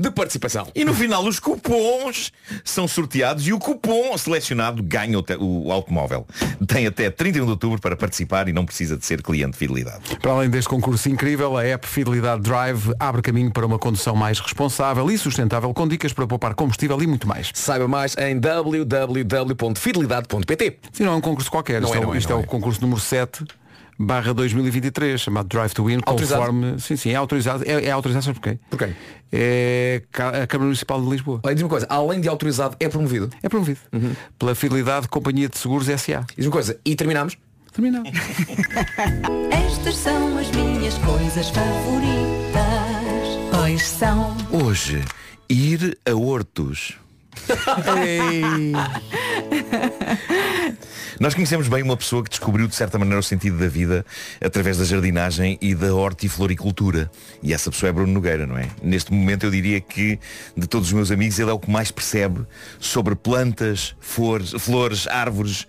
[0.02, 0.66] de participação.
[0.74, 2.32] E no final os cupons
[2.64, 6.26] são sorteados e o cupom selecionado ganha o, te- o automóvel.
[6.66, 10.16] Tem até 31 de outubro para participar e não precisa de ser cliente de Fidelidade.
[10.22, 14.40] Para além deste concurso incrível, a app Fidelidade Drive abre caminho para uma condução mais
[14.40, 17.52] responsável e sustentável, com dicas para poupar combustível e muito mais.
[17.54, 20.78] Saiba mais em www.fidelidade.pt.
[20.94, 21.82] Sim, não é um concurso qualquer.
[21.82, 22.46] Não isto é, é, não é, isto não é é.
[22.46, 23.44] o concurso número 7
[24.00, 26.40] barra 2023, chamado Drive to Win, Autorizado?
[26.46, 26.80] conforme.
[26.80, 27.64] Sim, sim, é autorizado.
[27.68, 28.60] É, é autorizado, sabe porquê?
[28.70, 28.94] Porquê?
[29.32, 31.42] É a Câmara Municipal de Lisboa.
[31.44, 33.30] Olha, diz uma coisa, além de autorizado, é promovido.
[33.44, 33.80] É promovido.
[34.40, 36.26] Pela Fidelidade Companhia de Seguros SA.
[36.36, 37.38] Diz uma coisa, e terminamos?
[37.74, 38.10] Terminado.
[39.52, 42.64] Estas são as minhas coisas favoritas.
[43.52, 44.36] Pois são.
[44.52, 45.04] Hoje,
[45.50, 46.98] ir a Hortos.
[51.20, 54.06] Nós conhecemos bem uma pessoa que descobriu de certa maneira o sentido da vida
[54.42, 57.12] através da jardinagem e da hortifloricultura.
[57.44, 58.70] E essa pessoa é Bruno Nogueira, não é?
[58.82, 60.18] Neste momento eu diria que
[60.56, 62.46] de todos os meus amigos ele é o que mais percebe
[62.80, 65.68] sobre plantas, flores, flores árvores,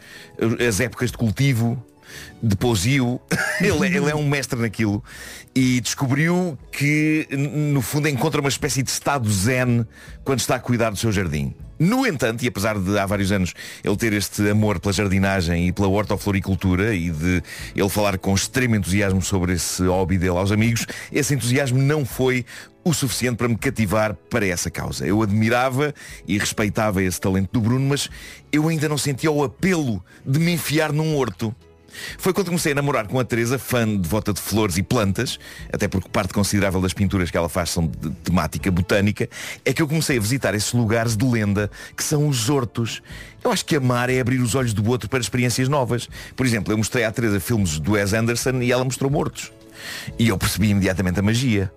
[0.66, 1.84] as épocas de cultivo,
[2.42, 3.20] de pousio.
[3.60, 5.02] ele, é- ele é um mestre naquilo
[5.54, 9.86] e descobriu que no fundo encontra uma espécie de estado zen
[10.24, 11.54] quando está a cuidar do seu jardim.
[11.78, 15.72] No entanto, e apesar de há vários anos ele ter este amor pela jardinagem e
[15.72, 17.42] pela hortofloricultura e de
[17.74, 22.44] ele falar com extremo entusiasmo sobre esse hobby dele aos amigos, esse entusiasmo não foi
[22.84, 25.06] o suficiente para me cativar para essa causa.
[25.06, 25.94] Eu admirava
[26.28, 28.10] e respeitava esse talento do Bruno, mas
[28.52, 31.54] eu ainda não sentia o apelo de me enfiar num horto.
[32.18, 35.38] Foi quando comecei a namorar com a Teresa, fã de volta de flores e plantas,
[35.72, 39.28] até porque parte considerável das pinturas que ela faz são de temática botânica,
[39.64, 43.02] é que eu comecei a visitar esses lugares de lenda que são os hortos.
[43.42, 46.08] Eu acho que amar é abrir os olhos do outro para experiências novas.
[46.36, 49.52] Por exemplo, eu mostrei à Teresa filmes do Wes Anderson e ela mostrou hortos.
[50.18, 51.72] E eu percebi imediatamente a magia.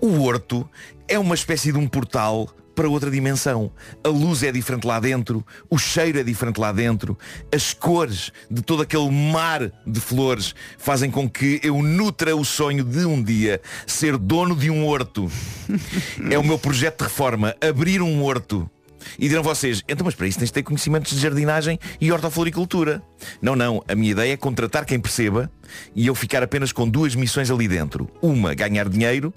[0.00, 0.68] O horto
[1.08, 3.72] é uma espécie de um portal para outra dimensão.
[4.04, 7.18] A luz é diferente lá dentro, o cheiro é diferente lá dentro,
[7.52, 12.84] as cores de todo aquele mar de flores fazem com que eu nutra o sonho
[12.84, 15.28] de um dia ser dono de um horto.
[16.30, 18.70] É o meu projeto de reforma, abrir um horto.
[19.18, 23.02] E dirão vocês, então mas para isso tens de ter conhecimentos de jardinagem e hortofloricultura.
[23.40, 25.50] Não, não, a minha ideia é contratar quem perceba
[25.94, 28.08] e eu ficar apenas com duas missões ali dentro.
[28.20, 29.32] Uma, ganhar dinheiro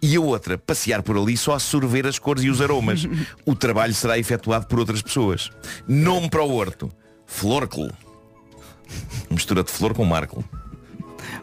[0.00, 3.06] e a outra, passear por ali só a sorver as cores e os aromas.
[3.44, 5.50] o trabalho será efetuado por outras pessoas.
[5.86, 6.90] Nome para o horto.
[7.26, 7.90] Florcle.
[9.30, 10.44] Mistura de flor com Marco.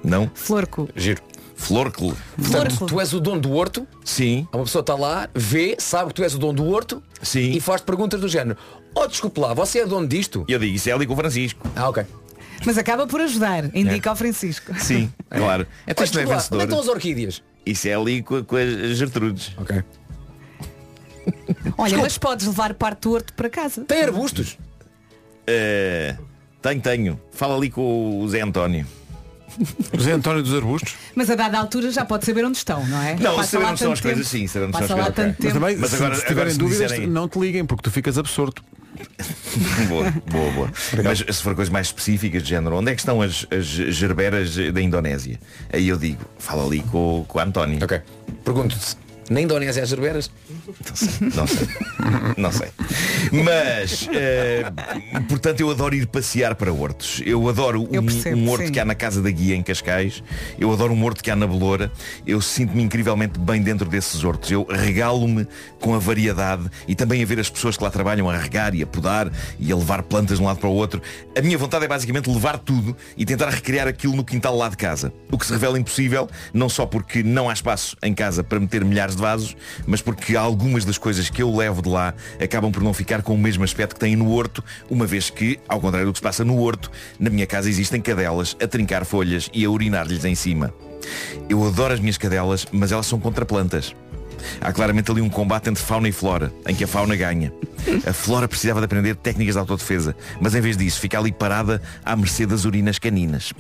[0.03, 0.31] Não?
[0.33, 0.89] Florco.
[0.95, 1.30] Giro.
[1.61, 2.13] Florcle.
[2.35, 4.47] Portanto, tu és o dono do horto, Sim.
[4.53, 7.51] uma pessoa está lá, vê, sabe que tu és o dono do horto Sim.
[7.51, 8.57] e faz perguntas do género.
[8.95, 10.43] Oh, desculpe lá, você é dono disto?
[10.47, 11.65] E eu digo, isso é ali com o Francisco.
[11.75, 12.03] Ah, ok.
[12.65, 13.75] Mas acaba por ajudar.
[13.75, 14.73] Indica ao Francisco.
[14.79, 15.65] Sim, claro.
[15.87, 16.81] Então Oh, isto não é desculpe lá, onde é que estão vencedor.
[16.81, 17.43] as orquídeas?
[17.65, 19.51] Isso é ali com, com as Gertrudes.
[19.57, 19.83] Ok.
[21.77, 23.83] Olha, mas podes levar parte do horto para casa.
[23.85, 24.57] Tem arbustos?
[25.47, 26.15] Eh,
[26.61, 27.21] tenho, tenho.
[27.31, 28.85] Fala ali com o Zé António.
[29.93, 30.95] José António dos Arbustos.
[31.15, 33.15] Mas a dada altura já pode saber onde estão, não é?
[33.15, 35.05] Não, Passa saber onde são as coisas, sim, saber onde as coisas.
[35.39, 37.91] Mas também, Mas agora- se tiverem agora se dúvidas, disserem- não te liguem, porque tu
[37.91, 38.63] ficas absorto.
[39.87, 40.71] boa, boa, boa.
[41.03, 44.55] Mas se for coisas mais específicas de género, onde é que estão as, as gerberas
[44.55, 45.39] da Indonésia?
[45.71, 47.79] Aí eu digo, fala ali com, com o António.
[47.83, 48.01] Ok.
[48.43, 48.97] Pergunto-te,
[49.31, 50.29] na Indonésia há gerberas?
[51.33, 51.67] Não sei.
[52.37, 52.67] Não sei.
[53.31, 54.69] Mas, eh,
[55.29, 57.21] portanto, eu adoro ir passear para hortos.
[57.25, 58.71] Eu adoro Eu um, percebo, um horto sim.
[58.73, 60.21] que há na Casa da Guia, em Cascais.
[60.59, 61.91] Eu adoro um horto que há na Beloura.
[62.27, 64.51] Eu sinto-me incrivelmente bem dentro desses hortos.
[64.51, 65.47] Eu regalo-me
[65.79, 68.83] com a variedade e também a ver as pessoas que lá trabalham a regar e
[68.83, 71.01] a podar e a levar plantas de um lado para o outro.
[71.37, 74.75] A minha vontade é basicamente levar tudo e tentar recriar aquilo no quintal lá de
[74.75, 75.13] casa.
[75.31, 78.83] O que se revela impossível, não só porque não há espaço em casa para meter
[78.83, 79.55] milhares de vasos,
[79.87, 82.13] mas porque algumas das coisas que eu levo de lá
[82.43, 85.59] acabam por não ficar com o mesmo aspecto que têm no horto, uma vez que,
[85.67, 89.05] ao contrário do que se passa no horto, na minha casa existem cadelas a trincar
[89.05, 90.73] folhas e a urinar-lhes em cima.
[91.47, 93.95] Eu adoro as minhas cadelas, mas elas são contra plantas.
[94.59, 97.51] Há claramente ali um combate entre fauna e flora, em que a fauna ganha.
[98.05, 101.81] A flora precisava de aprender técnicas de autodefesa, mas em vez disso fica ali parada
[102.05, 103.53] à mercê das urinas caninas.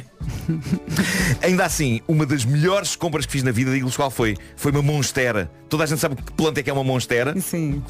[1.41, 4.37] Ainda assim, uma das melhores compras que fiz na vida, digo-vos qual foi?
[4.55, 5.49] Foi uma monstera.
[5.69, 7.33] Toda a gente sabe que planta é que é uma monstera?
[7.39, 7.81] Sim.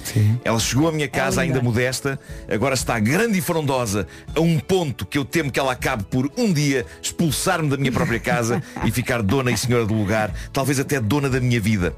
[0.43, 4.59] Ela chegou à minha casa É ainda modesta, agora está grande e frondosa, a um
[4.59, 8.61] ponto que eu temo que ela acabe por um dia expulsar-me da minha própria casa
[8.85, 11.95] e ficar dona e senhora do lugar, talvez até dona da minha vida.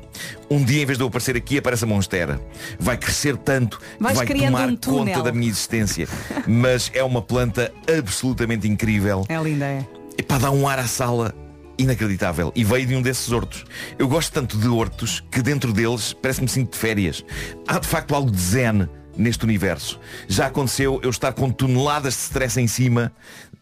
[0.50, 2.40] Um dia, em vez de eu aparecer aqui, aparece a monstera.
[2.80, 6.08] Vai crescer tanto Vais vai tomar um conta da minha existência.
[6.46, 9.26] Mas é uma planta absolutamente incrível.
[9.30, 9.86] É linda, é.
[10.18, 11.34] Epá, dá um ar à sala
[11.78, 12.52] inacreditável.
[12.56, 13.66] E veio de um desses hortos.
[13.98, 17.24] Eu gosto tanto de hortos que dentro deles parece-me sinto de férias.
[17.68, 20.00] Há de facto algo de zen neste universo.
[20.28, 23.12] Já aconteceu eu estar com toneladas de stress em cima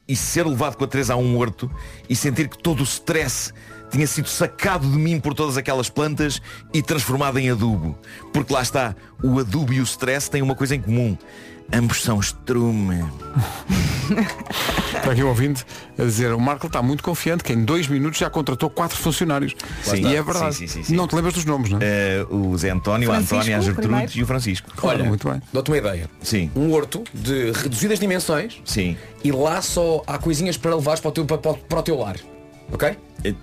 [0.08, 1.72] e ser levado com a Teresa a um horto
[2.10, 3.54] e sentir que todo o stress
[3.92, 6.42] tinha sido sacado de mim por todas aquelas plantas
[6.74, 7.98] e transformado em adubo.
[8.34, 11.18] Porque lá está, o adubo e o stress têm uma coisa em comum.
[11.74, 13.02] Ambos são estrume.
[14.98, 15.66] Está aqui um ouvinte
[15.98, 19.56] a dizer, o Marco está muito confiante que em dois minutos já contratou quatro funcionários.
[19.82, 20.06] Sim.
[20.06, 20.56] e é verdade.
[20.56, 20.96] Sim, sim, sim, sim.
[20.96, 21.86] Não te lembras dos nomes, não é?
[21.86, 24.12] Eh, o Zé António, Francisco, a Antónia, a Gertrude primeiro.
[24.18, 24.70] e o Francisco.
[24.84, 25.42] Olha, muito bem.
[25.54, 26.10] dou-te uma ideia.
[26.22, 28.98] Sim, Um horto de reduzidas dimensões sim.
[29.24, 32.18] e lá só há coisinhas para levares para o teu, para, para o teu lar.
[32.72, 32.98] Ok?
[33.24, 33.34] Eh,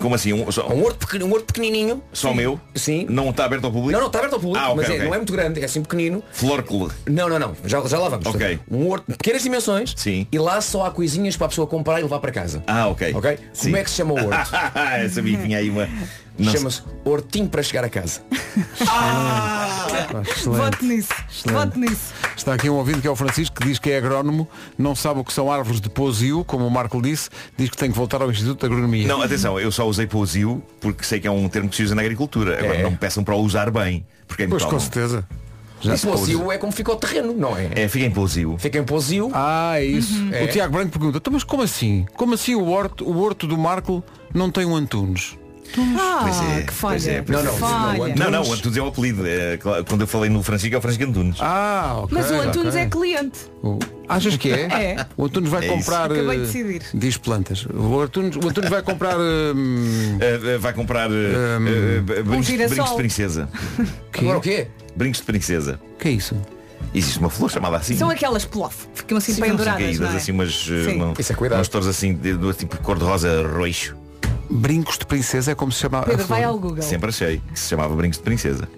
[0.00, 0.32] Como assim?
[0.32, 2.02] Um, só, Um horto, pequeno, um horto pequenininho.
[2.12, 2.34] só Sim.
[2.34, 2.60] meu?
[2.74, 3.06] Sim.
[3.08, 3.92] Não está aberto ao público?
[3.92, 5.04] Não, não, está aberto ao público, Ah, ok, mas é- ok.
[5.06, 6.22] não é muito grande, é assim pequenino.
[6.32, 6.88] Florcle.
[7.08, 8.26] Não, não, não, já, já lá vamos.
[8.26, 8.58] Ok.
[8.70, 10.26] Um horto de pequenas dimensões Sim.
[10.32, 12.62] e lá só há coisinhas para a pessoa comprar e levar para casa.
[12.66, 13.14] Ah, ok.
[13.14, 13.38] Ok?
[13.52, 13.64] Sim.
[13.66, 14.50] Como é que se chama o horto?
[15.14, 15.88] Que tinha aí uma...
[16.52, 18.20] Chama-se hortinho para chegar a casa.
[20.04, 20.58] Pá, excelente.
[20.60, 21.08] Voto nisso.
[21.46, 22.14] Voto nisso.
[22.36, 25.20] Está aqui um ouvinte que é o Francisco que diz que é agrónomo, não sabe
[25.20, 28.22] o que são árvores de posio, como o Marco disse, diz que tem que voltar
[28.22, 29.06] ao Instituto de Agronomia.
[29.08, 31.94] Não, atenção, eu só usei posio porque sei que é um termo que se usa
[31.94, 32.58] na agricultura.
[32.58, 32.82] Agora É.
[32.82, 34.06] não me peçam para o usar bem.
[34.26, 35.26] Porque é Pois com certeza.
[35.80, 37.70] Já Esse posio é como fica o terreno, não é?
[37.76, 38.56] É, fica em posio.
[38.58, 39.30] Fica em posio.
[39.32, 40.12] Ah, é isso.
[40.32, 40.42] É.
[40.42, 42.04] O Tiago Branco pergunta, "Então, mas como assim?
[42.16, 44.02] Como assim o horto, o horto do Marco
[44.34, 45.37] não tem um Antunes?
[45.98, 47.10] Ah, Pois é, que pois falha.
[47.16, 48.00] é, pois Não, não, falha.
[48.00, 49.26] o Antunes- Não, não, o Antunes é o apelido.
[49.26, 51.36] É, quando eu falei no Francisco é o Francisco Antunes.
[51.40, 52.08] Ah, ok.
[52.18, 52.80] Mas o Antunes ok.
[52.80, 53.38] é cliente.
[53.62, 54.62] O- Achas que é?
[54.72, 55.06] É.
[55.16, 56.04] O Antunes vai É comprar.
[56.06, 56.82] Acabei de eh, decidir.
[56.94, 57.66] Diz plantas.
[57.66, 59.16] O Antunes, o Antunes vai comprar.
[59.18, 61.58] hum, eh, vai comprar eh,
[62.16, 62.68] eh, brincos, girassol.
[62.76, 63.48] brincos de princesa.
[64.12, 64.68] que, Agora o quê?
[64.96, 65.80] Brincos de princesa.
[65.98, 66.34] que é isso?
[66.94, 67.96] Existe uma flor chamada assim.
[67.96, 68.86] São aquelas plof.
[68.94, 70.16] Ficam assim Sim, são penduradas, caídas, não é?
[70.16, 71.58] assim umas, uma- Isso é cuidado.
[71.58, 73.94] umas torres assim de, de tipo cor de rosa roxo.
[74.50, 76.00] Brincos de princesa é como se chama.
[76.00, 76.82] a Pedro, vai ao Google.
[76.82, 78.68] Sempre achei que se chamava brincos de princesa.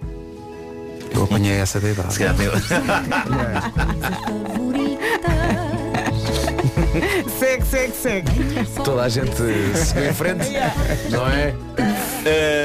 [1.14, 2.12] Eu apanhei essa da idade.
[2.12, 2.48] Se calhar tem-
[7.38, 8.30] Segue, segue, segue.
[8.84, 9.30] Toda a gente
[9.76, 10.46] seguiu em frente,
[11.10, 11.54] não é?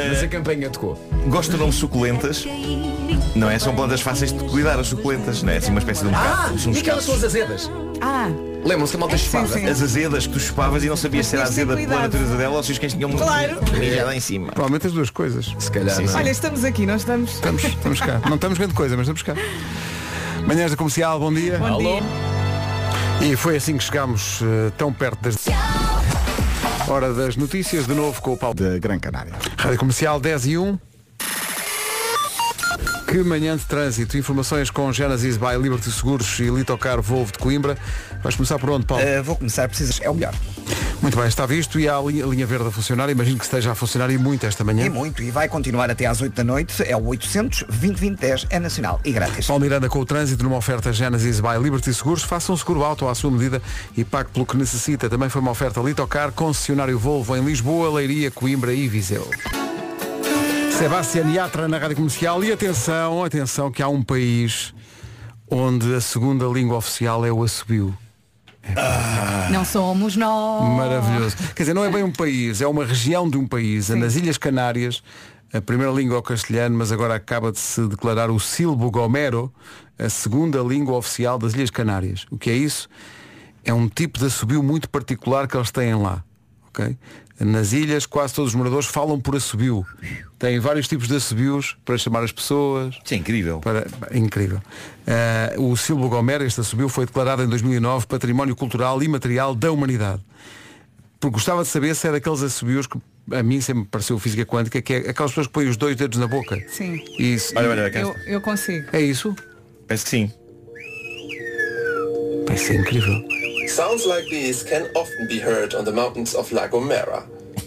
[0.09, 0.97] Mas a campanha tocou.
[1.27, 2.45] Gosto do nome suculentas.
[3.35, 3.59] Não é?
[3.59, 5.57] São plantas fáceis de cuidar, as suculentas, não é?
[5.57, 7.69] Assim uma espécie de um Ah, e aquelas são as azedas.
[8.01, 8.29] Ah,
[8.65, 9.47] Lembram-se que a malta chupava?
[9.47, 9.65] sim.
[9.67, 12.63] As azedas que tu chupavas e não sabias se era azeda pela natureza dela ou
[12.63, 13.59] se os cães tinham Claro.
[13.77, 14.47] mijado em cima.
[14.47, 15.53] Provavelmente as duas coisas.
[15.59, 15.95] Se calhar.
[15.95, 16.07] Sim, é?
[16.07, 16.15] sim.
[16.17, 17.35] olha, estamos aqui, nós estamos.
[17.35, 18.19] Estamos, estamos cá.
[18.27, 19.35] Não estamos vendo coisa, mas estamos cá.
[20.47, 21.59] Manhãs da Comercial, bom dia.
[21.59, 22.01] Bom dia.
[23.21, 25.37] E foi assim que chegámos eh, tão perto das...
[26.87, 28.55] Hora das notícias, de novo com o Paulo.
[28.55, 29.33] Da Gran Canária.
[29.57, 30.77] Rádio Comercial 10 e 1.
[33.15, 34.17] Que manhã de trânsito.
[34.17, 37.77] Informações com Genesis by Liberty Seguros e Litocar Volvo de Coimbra.
[38.21, 39.01] Vais começar por onde, Paulo?
[39.05, 40.01] Uh, vou começar, precisas.
[40.01, 40.33] É o melhor.
[41.01, 43.09] Muito bem, está visto e há a linha, a linha verde a funcionar.
[43.09, 44.85] Imagino que esteja a funcionar e muito esta manhã.
[44.85, 46.83] E muito, e vai continuar até às 8 da noite.
[46.83, 49.47] É o 800 2010 é nacional e grátis.
[49.47, 52.21] Paulo Miranda com o trânsito numa oferta Genesis by Liberty Seguros.
[52.21, 53.61] Faça um seguro auto à sua medida
[53.95, 55.09] e pague pelo que necessita.
[55.09, 59.25] Também foi uma oferta Litocar, concessionário Volvo em Lisboa, Leiria, Coimbra e Viseu.
[60.77, 64.73] Sebastián Yatra na Rádio Comercial e atenção, atenção que há um país
[65.49, 67.97] onde a segunda língua oficial é o assobio.
[69.51, 70.75] Não somos nós.
[70.75, 71.37] Maravilhoso.
[71.55, 73.89] Quer dizer, não é bem um país, é uma região de um país.
[73.89, 75.01] É nas Ilhas Canárias,
[75.53, 79.53] a primeira língua é o castelhano, mas agora acaba de se declarar o sílabo gomero,
[79.97, 82.25] a segunda língua oficial das Ilhas Canárias.
[82.29, 82.89] O que é isso?
[83.63, 86.21] É um tipo de assobio muito particular que eles têm lá.
[86.67, 86.97] ok?
[87.39, 89.85] Nas ilhas, quase todos os moradores falam por assobio.
[90.39, 92.95] Têm vários tipos de assobios para chamar as pessoas.
[93.03, 93.59] Isso é incrível.
[93.59, 93.85] Para...
[94.09, 94.61] é Incrível.
[95.05, 99.69] Ah, o Silbo Gomer, este assobio, foi declarado em 2009 Património Cultural e Material da
[99.69, 100.21] Humanidade.
[101.19, 102.97] Porque gostava de saber se é daqueles assobios que
[103.31, 105.95] a mim sempre me pareceu física quântica, que é aquelas pessoas que põem os dois
[105.95, 106.57] dedos na boca.
[106.69, 107.03] Sim.
[107.19, 107.53] Isso.
[107.57, 107.99] Olha, olha.
[107.99, 108.87] Eu, eu consigo.
[108.93, 109.35] É isso?
[109.87, 110.31] Que sim.
[112.47, 113.44] Vai ser incrível.
[113.67, 117.23] Sounds like these can often be heard on the mountains of La Gomera.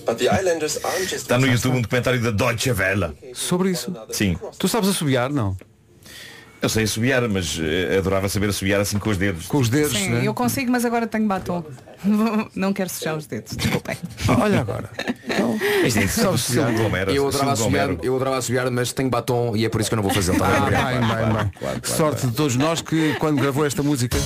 [0.07, 3.13] But the islanders aren't just Está no YouTube um documentário da Deutsche Welle.
[3.35, 3.93] Sobre isso.
[4.11, 4.37] Sim.
[4.59, 5.57] Tu sabes assobiar, não?
[6.61, 9.47] Eu sei assobiar, mas eh, adorava saber assobiar assim com os dedos.
[9.47, 10.23] Com os dedos, Sim, né?
[10.27, 11.63] eu consigo, mas agora tenho batom.
[12.55, 13.97] Não quero sujar os dedos, desculpem.
[14.43, 14.91] Olha agora.
[15.87, 16.73] Isto é?
[16.83, 19.95] Gomero, Eu adorava assobiar, eu adorava assobiar, mas tenho batom e é por isso que
[19.95, 20.37] eu não vou fazer.
[20.37, 20.79] Tá Ah, bem?
[20.79, 21.33] bem, bem, bem.
[21.35, 24.19] claro, claro, Sorte de todos nós que quando gravou esta música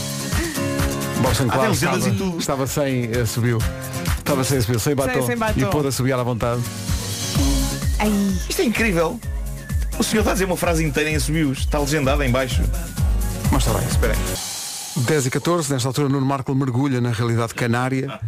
[1.23, 2.39] Boston Clark legendas estava, e tudo.
[2.39, 3.59] estava sem eh, subiu.
[4.19, 5.27] Estava sem subiu, sem batom.
[5.27, 5.61] sem batom.
[5.61, 6.61] E pôde assobiar à vontade.
[7.99, 8.11] Ai,
[8.49, 9.21] Isto é incrível.
[9.99, 11.59] O senhor está a dizer uma frase inteira em assobios.
[11.59, 12.63] Está legendada em baixo.
[13.51, 15.05] Mas está bem, espera aí.
[15.05, 18.21] 10 e 14, nesta altura Nuno Marco mergulha na realidade canária.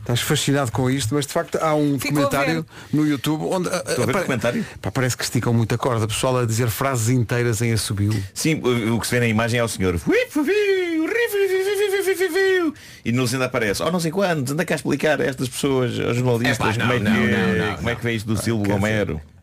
[0.00, 3.84] Estás fascinado com isto, mas de facto há um a documentário no YouTube onde ah,
[3.86, 4.66] Estou a ver o documentário?
[4.80, 8.12] pá, parece que esticam muito a corda, pessoal a dizer frases inteiras em assobio.
[8.34, 10.00] Sim, o, o que se vê na imagem é o senhor.
[13.04, 15.98] E no legenda aparece, oh não sei quantos, anda cá a explicar a estas pessoas,
[15.98, 18.12] aos jornalistas, Epá, como, é não, que, não, é- não, não, como é que vê
[18.12, 18.78] isto do Ah, Silvio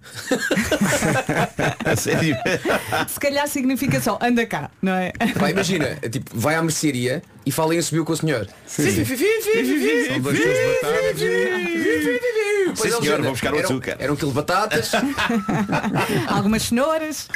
[1.97, 2.35] sério?
[3.07, 5.11] se calhar significa só anda cá, não é?
[5.35, 8.47] Vai, imagina, tipo, vai à mercearia e fala em assobio com o senhor.
[8.65, 8.89] Sim,
[13.01, 13.95] senhor, vou buscar o um- açúcar.
[13.99, 14.91] Era um quilo de batatas.
[16.27, 17.27] Algumas cenouras.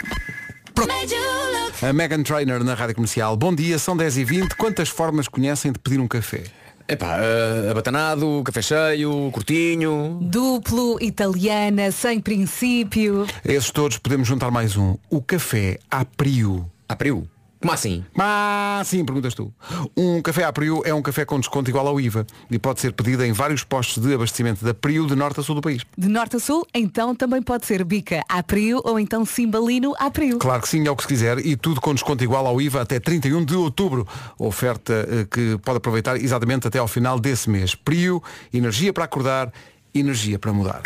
[1.81, 3.35] A Megan Trainer na Rádio Comercial.
[3.35, 6.43] Bom dia, são 10 e 20 Quantas formas conhecem de pedir um café?
[6.87, 10.19] Epá, uh, abatanado, café cheio, curtinho.
[10.21, 13.25] Duplo, italiana, sem princípio.
[13.47, 14.97] A esses todos podemos juntar mais um.
[15.09, 16.69] O café a prio.
[17.61, 17.71] Priu.
[17.71, 18.03] Como assim?
[18.17, 19.53] Ah, sim, perguntas tu.
[19.95, 22.91] Um café a Priu é um café com desconto igual ao IVA e pode ser
[22.91, 25.83] pedido em vários postos de abastecimento da Priu de norte a sul do país.
[25.97, 30.09] De norte a sul, então também pode ser bica a prio ou então cimbalino a
[30.09, 30.39] prio.
[30.39, 32.81] Claro que sim, é o que se quiser e tudo com desconto igual ao IVA
[32.81, 34.07] até 31 de outubro.
[34.37, 37.75] Oferta eh, que pode aproveitar exatamente até ao final desse mês.
[37.75, 39.51] Priu, energia para acordar,
[39.93, 40.81] energia para mudar.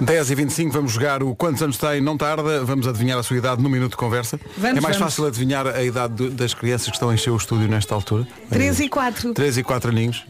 [0.00, 3.36] 10 e 25 vamos jogar o Quantos Anos Tem, não tarda, vamos adivinhar a sua
[3.36, 4.38] idade no minuto de conversa.
[4.56, 5.12] Vamos, é mais vamos.
[5.14, 8.26] fácil adivinhar a idade do- das crianças que estão a encher o estúdio nesta altura.
[8.50, 9.34] 3 e 4.
[9.34, 10.24] 3 e 4 aninhos.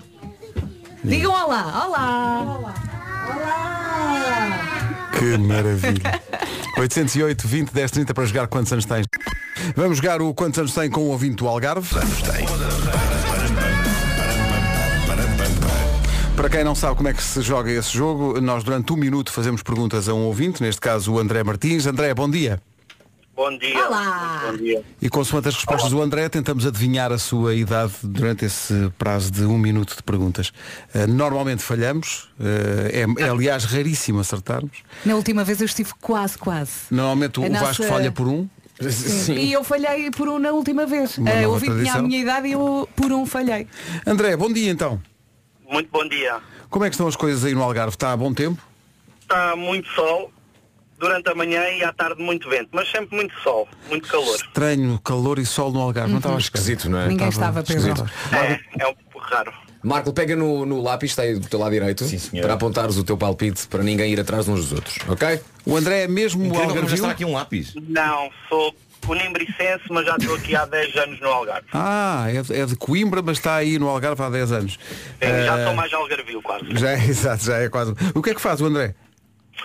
[1.03, 2.75] Digam olá, olá.
[3.27, 5.11] Olá.
[5.19, 6.21] Que maravilha.
[6.79, 9.07] 808 20 10 30 para jogar quantos anos tens.
[9.77, 11.89] Vamos jogar o quantos anos tem com o ouvinte do Algarve.
[11.97, 12.45] Anos tem.
[16.37, 19.31] Para quem não sabe como é que se joga esse jogo, nós durante um minuto
[19.33, 21.87] fazemos perguntas a um ouvinte, neste caso o André Martins.
[21.87, 22.61] André, bom dia.
[23.37, 23.87] Bom dia.
[23.87, 24.43] Olá.
[24.51, 24.83] Bom dia.
[25.01, 29.45] E consoante as respostas do André, tentamos adivinhar a sua idade durante esse prazo de
[29.45, 30.53] um minuto de perguntas.
[30.93, 34.79] Eh, normalmente falhamos, eh, é, é aliás raríssimo acertarmos.
[35.05, 36.73] Na última vez eu estive quase, quase.
[36.91, 38.49] Normalmente o o nossa- Vasco falha por um.
[38.91, 39.35] Sim.
[39.35, 41.17] E eu falhei por um na última vez.
[41.17, 43.69] Uh, nova o ouvinte tinha a minha idade e eu por um falhei.
[44.05, 45.01] André, bom dia então.
[45.75, 46.37] Muito bom dia.
[46.71, 47.95] Como é que estão as coisas aí no Algarve?
[47.97, 48.63] Está a bom tempo?
[49.23, 50.31] está muito sol
[51.01, 54.37] durante a manhã e à tarde muito vento, mas sempre muito sol, muito calor.
[54.37, 56.13] Estranho, calor e sol no Algarve.
[56.13, 57.09] Não estava Esquisito, não é?
[57.09, 58.09] Ninguém estava, esquisito.
[58.33, 59.53] É, é um pouco raro.
[59.83, 62.07] Marco, pega no, no lápis, está aí do teu lado direito,
[62.41, 65.41] para apontares o teu palpite para ninguém ir atrás uns dos outros, ok?
[65.67, 66.95] O André é mesmo Incrível algarvio?
[66.95, 67.75] está aqui um lápis.
[67.89, 68.75] Não, sou
[69.13, 71.67] unimbricense, mas já estou aqui há 10 anos no Algarve.
[71.73, 74.73] Ah, é de, é de Coimbra, mas está aí no Algarve há 10 anos.
[74.73, 76.65] Sim, já Eh, sou mais algarvio quase.
[76.77, 77.95] Já é, exato, já é quase.
[78.15, 78.95] O que é que faz o André?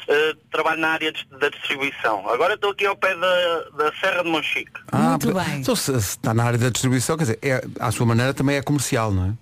[0.07, 2.27] Uh, trabalho na área de- da distribuição.
[2.29, 4.71] Agora estou aqui ao pé da, da Serra de Monchique.
[4.91, 5.59] Muito portanto, bem.
[5.61, 8.55] Então, se, se está na área da distribuição, quer dizer, é, à sua maneira também
[8.55, 9.33] é comercial, não é?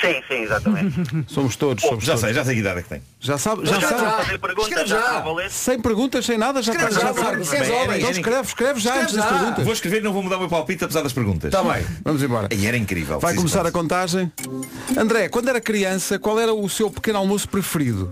[0.00, 0.94] Sim, sim, exatamente.
[1.32, 2.20] Somos todos, somos Já todos.
[2.26, 3.02] sei, já sei que idade é que tem.
[3.18, 4.24] Já sabe, Já já sabe.
[4.24, 5.02] fazer perguntas, Escreve já já.
[5.04, 5.50] está a valer.
[5.50, 7.06] Sem perguntas, sem nada, já Escreve está.
[7.06, 7.12] já,
[7.60, 7.98] Bem, homem.
[7.98, 9.30] Então escreve, escreve já antes das já.
[9.32, 9.64] perguntas.
[9.64, 11.52] Vou escrever e não vou mudar o meu palpite apesar das perguntas.
[11.52, 11.84] Está bem.
[12.04, 12.48] Vamos embora.
[12.52, 13.18] E era incrível.
[13.20, 13.68] Vai começar senhor.
[13.68, 14.30] a contagem.
[14.98, 18.10] André, quando era criança, qual era o seu pequeno almoço preferido?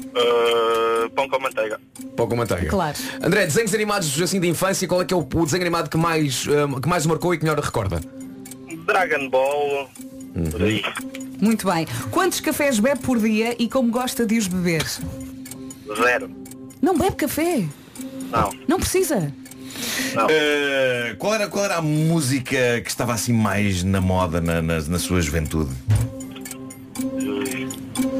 [0.00, 1.80] Uh, pão com manteiga.
[2.16, 2.68] Pão com manteiga.
[2.68, 2.96] Claro.
[3.22, 6.46] André, desenhos animados assim de infância, qual é que é o, desenho animado que mais,
[6.46, 8.00] hum, que mais o marcou e que melhor recorda?
[8.86, 9.88] Dragon Ball,
[10.50, 10.82] por aí.
[11.40, 11.86] Muito bem.
[12.10, 14.84] Quantos cafés bebe por dia e como gosta de os beber?
[15.96, 16.30] Zero.
[16.80, 17.64] Não bebe café.
[18.30, 18.50] Não.
[18.66, 19.32] Não precisa.
[20.28, 24.80] Eh, qual, era, qual era a música que estava assim mais na moda na, na,
[24.80, 25.72] na sua juventude?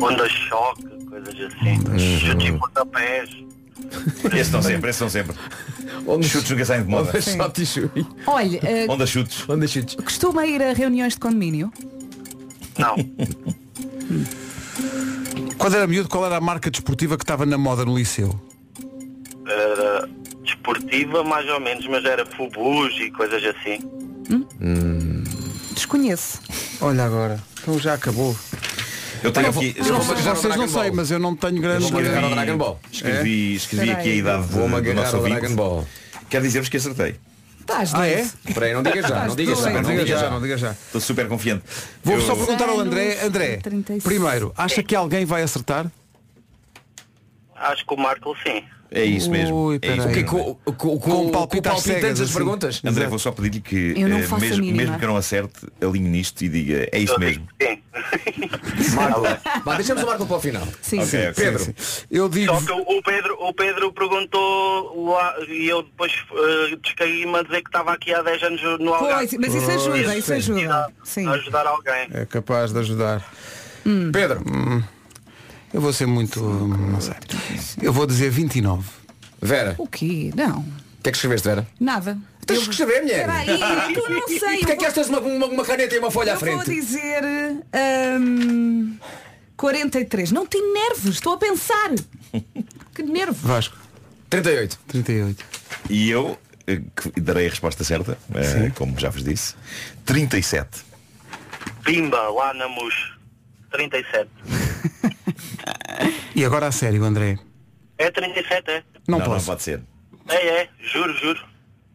[0.00, 2.18] Onda choque, coisas assim.
[2.18, 3.30] Chutes e pontapés.
[4.24, 5.36] Esses estão sempre, esses estão sempre.
[6.22, 7.10] Chutes nunca saem de moda.
[7.10, 8.06] Onda e.
[8.26, 9.48] Olha, eh, Onda chutes.
[9.48, 9.94] Onda chutes.
[9.96, 11.72] costuma ir a reuniões de condomínio?
[12.78, 12.96] Não.
[15.58, 18.38] Quando era miúdo, qual era a marca desportiva que estava na moda no liceu?
[19.46, 20.08] Era
[20.42, 23.78] desportiva mais ou menos, mas era fubus e coisas assim.
[25.72, 26.40] Desconheço.
[26.80, 27.40] Olha agora.
[27.62, 28.36] Então já acabou.
[29.22, 29.74] Eu tenho Eu aqui.
[29.78, 31.86] não sei, já vocês não sei, mas eu não tenho grande.
[31.86, 32.80] Agarrar ao Dragon Ball.
[32.92, 35.86] Escrevi, escrevi Espera aqui a idade do agarrar nosso ouvinte.
[36.28, 37.16] Quero dizer-vos que acertei.
[37.64, 38.20] Estás Ah, é?
[38.20, 40.70] Espera aí, não digas já, não digas já, Não diga digas já, não diga já.
[40.72, 41.64] Estou super confiante.
[42.02, 43.24] Vou só perguntar ao André.
[43.24, 44.04] André, 36.
[44.04, 45.90] primeiro, acha que alguém vai acertar?
[47.56, 48.62] Acho que o Marco sim.
[48.90, 49.56] É isso mesmo.
[49.66, 50.28] Ui, é isso O que mesmo.
[50.64, 52.32] com, com, com, Com com, cegas, assim.
[52.32, 52.76] perguntas?
[52.84, 53.10] André, Exato.
[53.10, 56.88] vou só pedir-lhe que a mesmo, mesmo que eu não acerte, alinhe nisto e diga
[56.92, 57.46] é isso Eu mesmo.
[57.60, 57.80] Sim.
[59.64, 60.66] Vá, deixamos o Marco para o final.
[60.82, 61.00] Sim.
[61.00, 61.32] Ok, ok.
[61.44, 61.74] Pedro,
[62.10, 62.54] Eu digo.
[62.54, 67.62] Só que o Pedro, o Pedro perguntou lá e eu depois uh, descaí-me a dizer
[67.62, 69.28] que estava aqui há 10 anos no Algarve.
[69.28, 70.92] Pois, mas isso ajuda, isso ajuda.
[71.04, 71.26] Sim.
[71.28, 72.08] A ajudar alguém.
[72.12, 73.24] É capaz de ajudar.
[74.12, 74.40] Pedro,
[75.74, 76.40] Eu vou ser muito.
[76.40, 77.14] Não sei.
[77.82, 78.88] Eu vou dizer 29.
[79.42, 80.30] Vera, O quê?
[80.34, 80.60] Não.
[80.60, 80.64] o
[81.02, 81.66] que é que escreveste, Vera?
[81.78, 82.16] Nada.
[82.46, 83.28] Tens de escrever, mulher.
[83.28, 83.38] Espera
[83.86, 84.58] aí, eu não sei.
[84.58, 86.70] Porquê é que estas uma, uma, uma caneta e uma folha à Eu vou frente?
[86.80, 87.22] dizer
[88.20, 88.96] hum,
[89.56, 90.30] 43.
[90.30, 91.90] Não tem nervos, estou a pensar.
[92.94, 93.34] Que nervo.
[93.46, 93.76] Vasco,
[94.30, 94.78] 38.
[94.88, 95.44] 38.
[95.90, 99.54] E eu eh, que darei a resposta certa, eh, como já vos disse.
[100.06, 100.84] 37.
[101.84, 102.94] Pimba, lá na MUS.
[103.72, 104.30] 37.
[106.34, 107.38] E agora a sério, André.
[107.98, 108.82] É 37, é?
[109.06, 109.46] Não, não, posso.
[109.46, 109.80] pode ser.
[110.28, 111.40] É, é, juro, juro.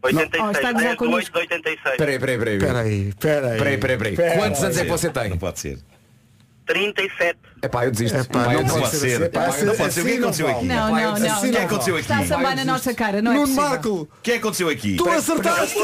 [0.02, 1.38] 86, Oh, está a gozar 10 de connosco.
[1.38, 1.92] 8 de 86.
[1.92, 2.56] Espera aí, espera aí, espera aí.
[2.56, 3.54] Espera aí, espera aí.
[3.54, 4.38] Espera aí, espera aí, espera aí.
[4.38, 5.30] Quantos anos é que você tem?
[5.30, 5.80] Não pode ser.
[6.74, 7.36] 37.
[7.64, 8.16] É pá, eu desisto.
[8.18, 8.80] Epá, eu não Não desisto.
[8.82, 9.22] pode ser.
[9.24, 10.02] Epá, Não pode ser.
[10.02, 10.66] O que é que assim aconteceu não aqui?
[10.66, 11.38] Não, não, não.
[11.40, 12.02] O que é aconteceu aqui?
[12.04, 13.56] Está a sambar na nossa cara, não é Nuno.
[13.56, 14.96] Marco, O que é que aconteceu aqui?
[14.96, 15.76] tu acertaste!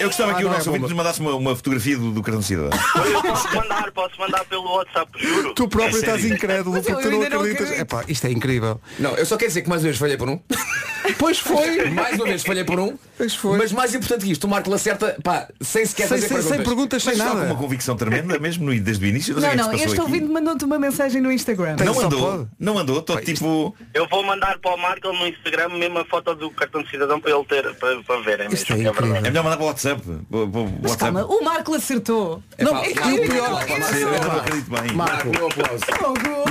[0.00, 2.10] Eu gostava Ah, que o não é nosso ouvinte nos mandasse uma, uma fotografia do,
[2.10, 2.70] do cartão de cidadão.
[3.12, 5.54] Eu posso mandar, posso mandar pelo WhatsApp, juro.
[5.54, 7.70] Tu próprio É estás incrédulo porque tu não acreditas.
[7.78, 8.80] Epá, isto é incrível.
[8.98, 10.40] Não, eu só quero dizer que mais uma vez falhei por um.
[11.18, 11.90] Pois foi!
[11.90, 12.96] Mais uma vez falhei por um.
[13.18, 13.58] Pois foi.
[13.58, 16.56] Mas mais importante que isto, o Marco acerta, pá, sem sequer Sem, fazer sem, perguntas.
[16.56, 17.58] sem perguntas, sem Mas está com uma nada.
[17.58, 19.34] convicção tremenda, mesmo no, desde o início.
[19.34, 21.76] Não, o é não, este ouvinte mandou-te uma mensagem no Instagram.
[21.84, 22.48] Não andou, pode.
[22.58, 23.76] não andou, estou tipo.
[23.94, 27.20] Eu vou mandar para o Marco no Instagram mesmo a foto do cartão de cidadão
[27.20, 28.54] para ele ter, para, para verem mesmo.
[28.54, 29.18] Isto é que é verdade.
[29.26, 30.02] É melhor mandar para o WhatsApp.
[30.02, 30.48] Para- para o
[30.82, 30.98] Mas WhatsApp.
[30.98, 32.42] calma, o Marco acertou.
[32.58, 34.92] É não, pá, é que Marco, eu- pior- eu- Pode ser, eu não acredito bem.
[34.94, 35.84] Marco, meu aplauso.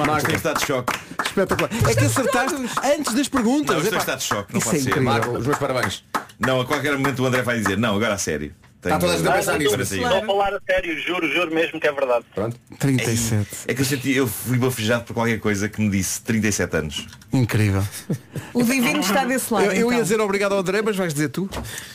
[0.07, 0.99] Marco tem estado de choque.
[1.25, 1.69] Espetacular.
[1.89, 3.75] É que acertaste antes das perguntas.
[3.75, 4.99] Não, estou em estado de choque, não pode é ser.
[5.01, 6.03] Marco, os meus parabéns.
[6.39, 8.53] Não, a qualquer momento o André vai dizer, não, agora a sério.
[8.83, 9.79] Está toda a gente a pensar nisso.
[9.79, 12.25] Estou a falar a sério, juro, juro mesmo que é verdade.
[12.33, 12.57] Pronto.
[12.79, 13.47] 37.
[13.67, 17.07] É que eu senti, eu fui bafejado por qualquer coisa que me disse 37 anos.
[17.31, 17.83] Incrível.
[18.53, 19.67] O divino está desse lado.
[19.67, 20.01] Eu, eu ia então.
[20.01, 21.49] dizer obrigado ao André, mas vais dizer tu.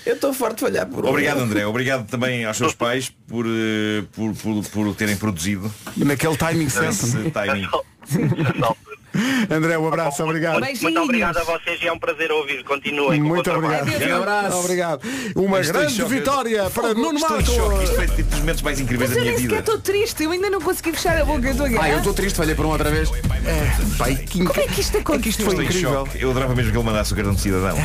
[0.07, 1.05] Eu estou forte de falhar por.
[1.05, 5.71] Obrigado André, obrigado também aos seus pais por, eh, por, por, por o terem produzido
[5.97, 6.89] Naquele timing certo.
[6.91, 7.31] esse não é?
[7.31, 7.69] timing.
[9.49, 10.61] É é André, um abraço, obrigado.
[10.61, 12.63] Muito, muito obrigado a vocês e é um prazer ouvir.
[12.65, 13.87] Continuem Muito obrigado.
[13.87, 14.59] Grande abraço.
[14.59, 15.01] Obrigado.
[15.35, 16.11] Uma Estou grande choque.
[16.15, 17.51] vitória para Nuno Estou em Marco.
[17.51, 17.85] choque.
[17.85, 19.73] Isto foi tipo dos momentos mais incríveis Mas da eu minha nem sequer vida.
[19.73, 21.47] estou triste, eu ainda não consegui fechar a boca.
[21.49, 23.11] Eu a Ah, eu estou triste, falhei por um outra vez.
[23.11, 25.15] É, pai, que Como é que isto aconteceu?
[25.15, 26.09] É que isto foi incrível.
[26.15, 27.77] Eu adorava mesmo que ele mandasse o cartão de cidadão.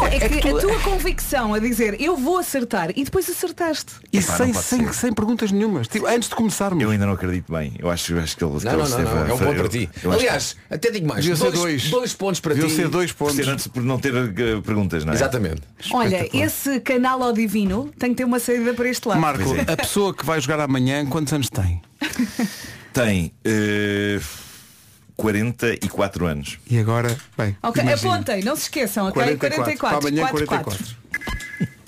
[0.00, 3.04] Não, é, É que, que tu- a tua convicção a dizer eu vou acertar e
[3.04, 3.92] depois acertaste.
[4.12, 5.88] E Epá, sem, sem, sem perguntas nenhumas.
[5.88, 6.82] Tipo, antes de começarmos.
[6.82, 7.72] Eu ainda não acredito bem.
[7.78, 9.32] Eu acho, eu acho que ele, que Não, ele não, não, esteve não, a- é
[9.32, 9.90] um ponto eu- para ti.
[10.02, 12.12] eu que- Aliás, até digo mais, ser dois, dois.
[12.14, 12.76] pontos para Deviam ti.
[12.76, 13.36] ser dois por, pontos.
[13.44, 15.16] ser antes, por não ter eh, perguntas, não é?
[15.16, 15.62] Exatamente.
[15.92, 19.20] Olha, esse canal ao divino tem que ter uma saída para este lado.
[19.20, 19.72] Marco, é.
[19.72, 21.82] a pessoa que vai jogar amanhã, quantos anos tem?
[22.92, 24.18] Tem eh,
[25.18, 26.58] 44 anos.
[26.70, 27.56] E agora, bem.
[27.60, 28.12] Ok, imagina.
[28.14, 29.36] apontem, não se esqueçam, ok?
[29.36, 29.64] 44.
[29.64, 29.98] 44.
[29.98, 30.78] Para amanhã, 44.
[30.78, 30.98] 44.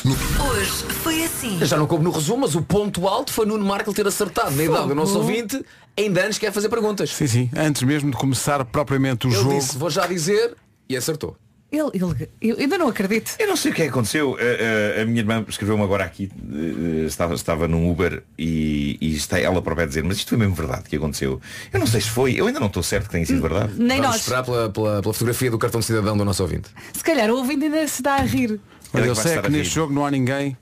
[0.50, 0.70] Hoje
[1.02, 1.64] foi assim.
[1.64, 4.64] Já não coube no resumo, mas o ponto alto foi Nuno Marco ter acertado na
[4.64, 5.64] idade do nosso ouvinte,
[5.96, 7.10] ainda antes quer fazer perguntas.
[7.10, 7.50] Sim, sim.
[7.56, 9.54] Antes mesmo de começar propriamente o Ele jogo.
[9.54, 10.56] disse, vou já dizer,
[10.88, 11.36] e acertou.
[11.72, 13.32] Ele, ele, eu ainda não acredito.
[13.38, 14.36] Eu não sei o que é que aconteceu.
[14.36, 19.14] A, a- a minha irmã escreveu-me agora aqui, eh, estava, estava num Uber e, e
[19.14, 21.40] está ela própria a dizer, mas isto foi mesmo verdade que aconteceu.
[21.72, 23.72] Eu não sei se foi, eu ainda não estou certo que tenha sido verdade.
[23.76, 24.16] Nem Vamos nós.
[24.22, 26.68] esperar pela, pela- pela fotografia do cartão de cidadão do nosso ouvinte.
[26.92, 28.58] Se calhar o ouvinte ainda se dá a rir.
[28.92, 30.56] Olha, Ele eu sei é que a neste jogo não há ninguém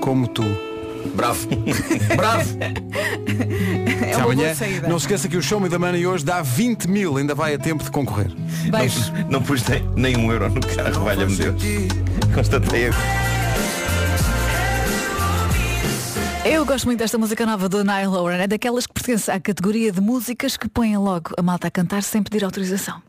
[0.00, 0.42] como tu.
[1.14, 1.48] Bravo.
[2.16, 2.58] Bravo.
[4.06, 4.88] É uma amanhã, boa saída.
[4.88, 7.54] não se esqueça que o Show Me the Money hoje dá 20 mil, ainda vai
[7.54, 8.30] a tempo de concorrer.
[8.70, 9.12] Beijos.
[9.28, 11.62] Não pus nem, nem um euro no carro, valha-me Deus.
[12.34, 12.90] Constatei
[16.44, 18.38] Eu gosto muito desta música nova do Nile Lauren.
[18.38, 22.02] É daquelas que pertence à categoria de músicas que põem logo a malta a cantar
[22.02, 23.02] sem pedir autorização.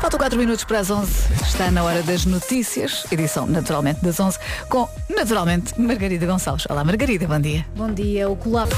[0.00, 1.12] Faltam 4 minutos para as 11.
[1.42, 3.04] Está na hora das notícias.
[3.12, 4.38] Edição, naturalmente, das 11.
[4.70, 6.64] Com, naturalmente, Margarida Gonçalves.
[6.70, 7.66] Olá, Margarida, bom dia.
[7.76, 8.74] Bom dia, o colapso.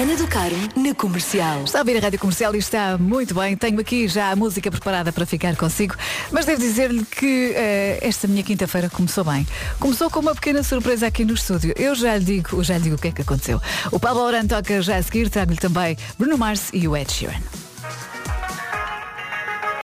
[0.00, 1.64] Ana do Caro, na Comercial.
[1.64, 3.54] Está a ouvir a Rádio Comercial e está muito bem.
[3.54, 5.94] Tenho aqui já a música preparada para ficar consigo,
[6.32, 9.46] mas devo dizer-lhe que eh, esta minha quinta-feira começou bem.
[9.78, 11.74] Começou com uma pequena surpresa aqui no estúdio.
[11.76, 13.60] Eu já lhe digo, já lhe digo o que é que aconteceu.
[13.92, 17.69] O Pablo Oran toca já a seguir, trago-lhe também Bruno Mars e o Ed Sheeran.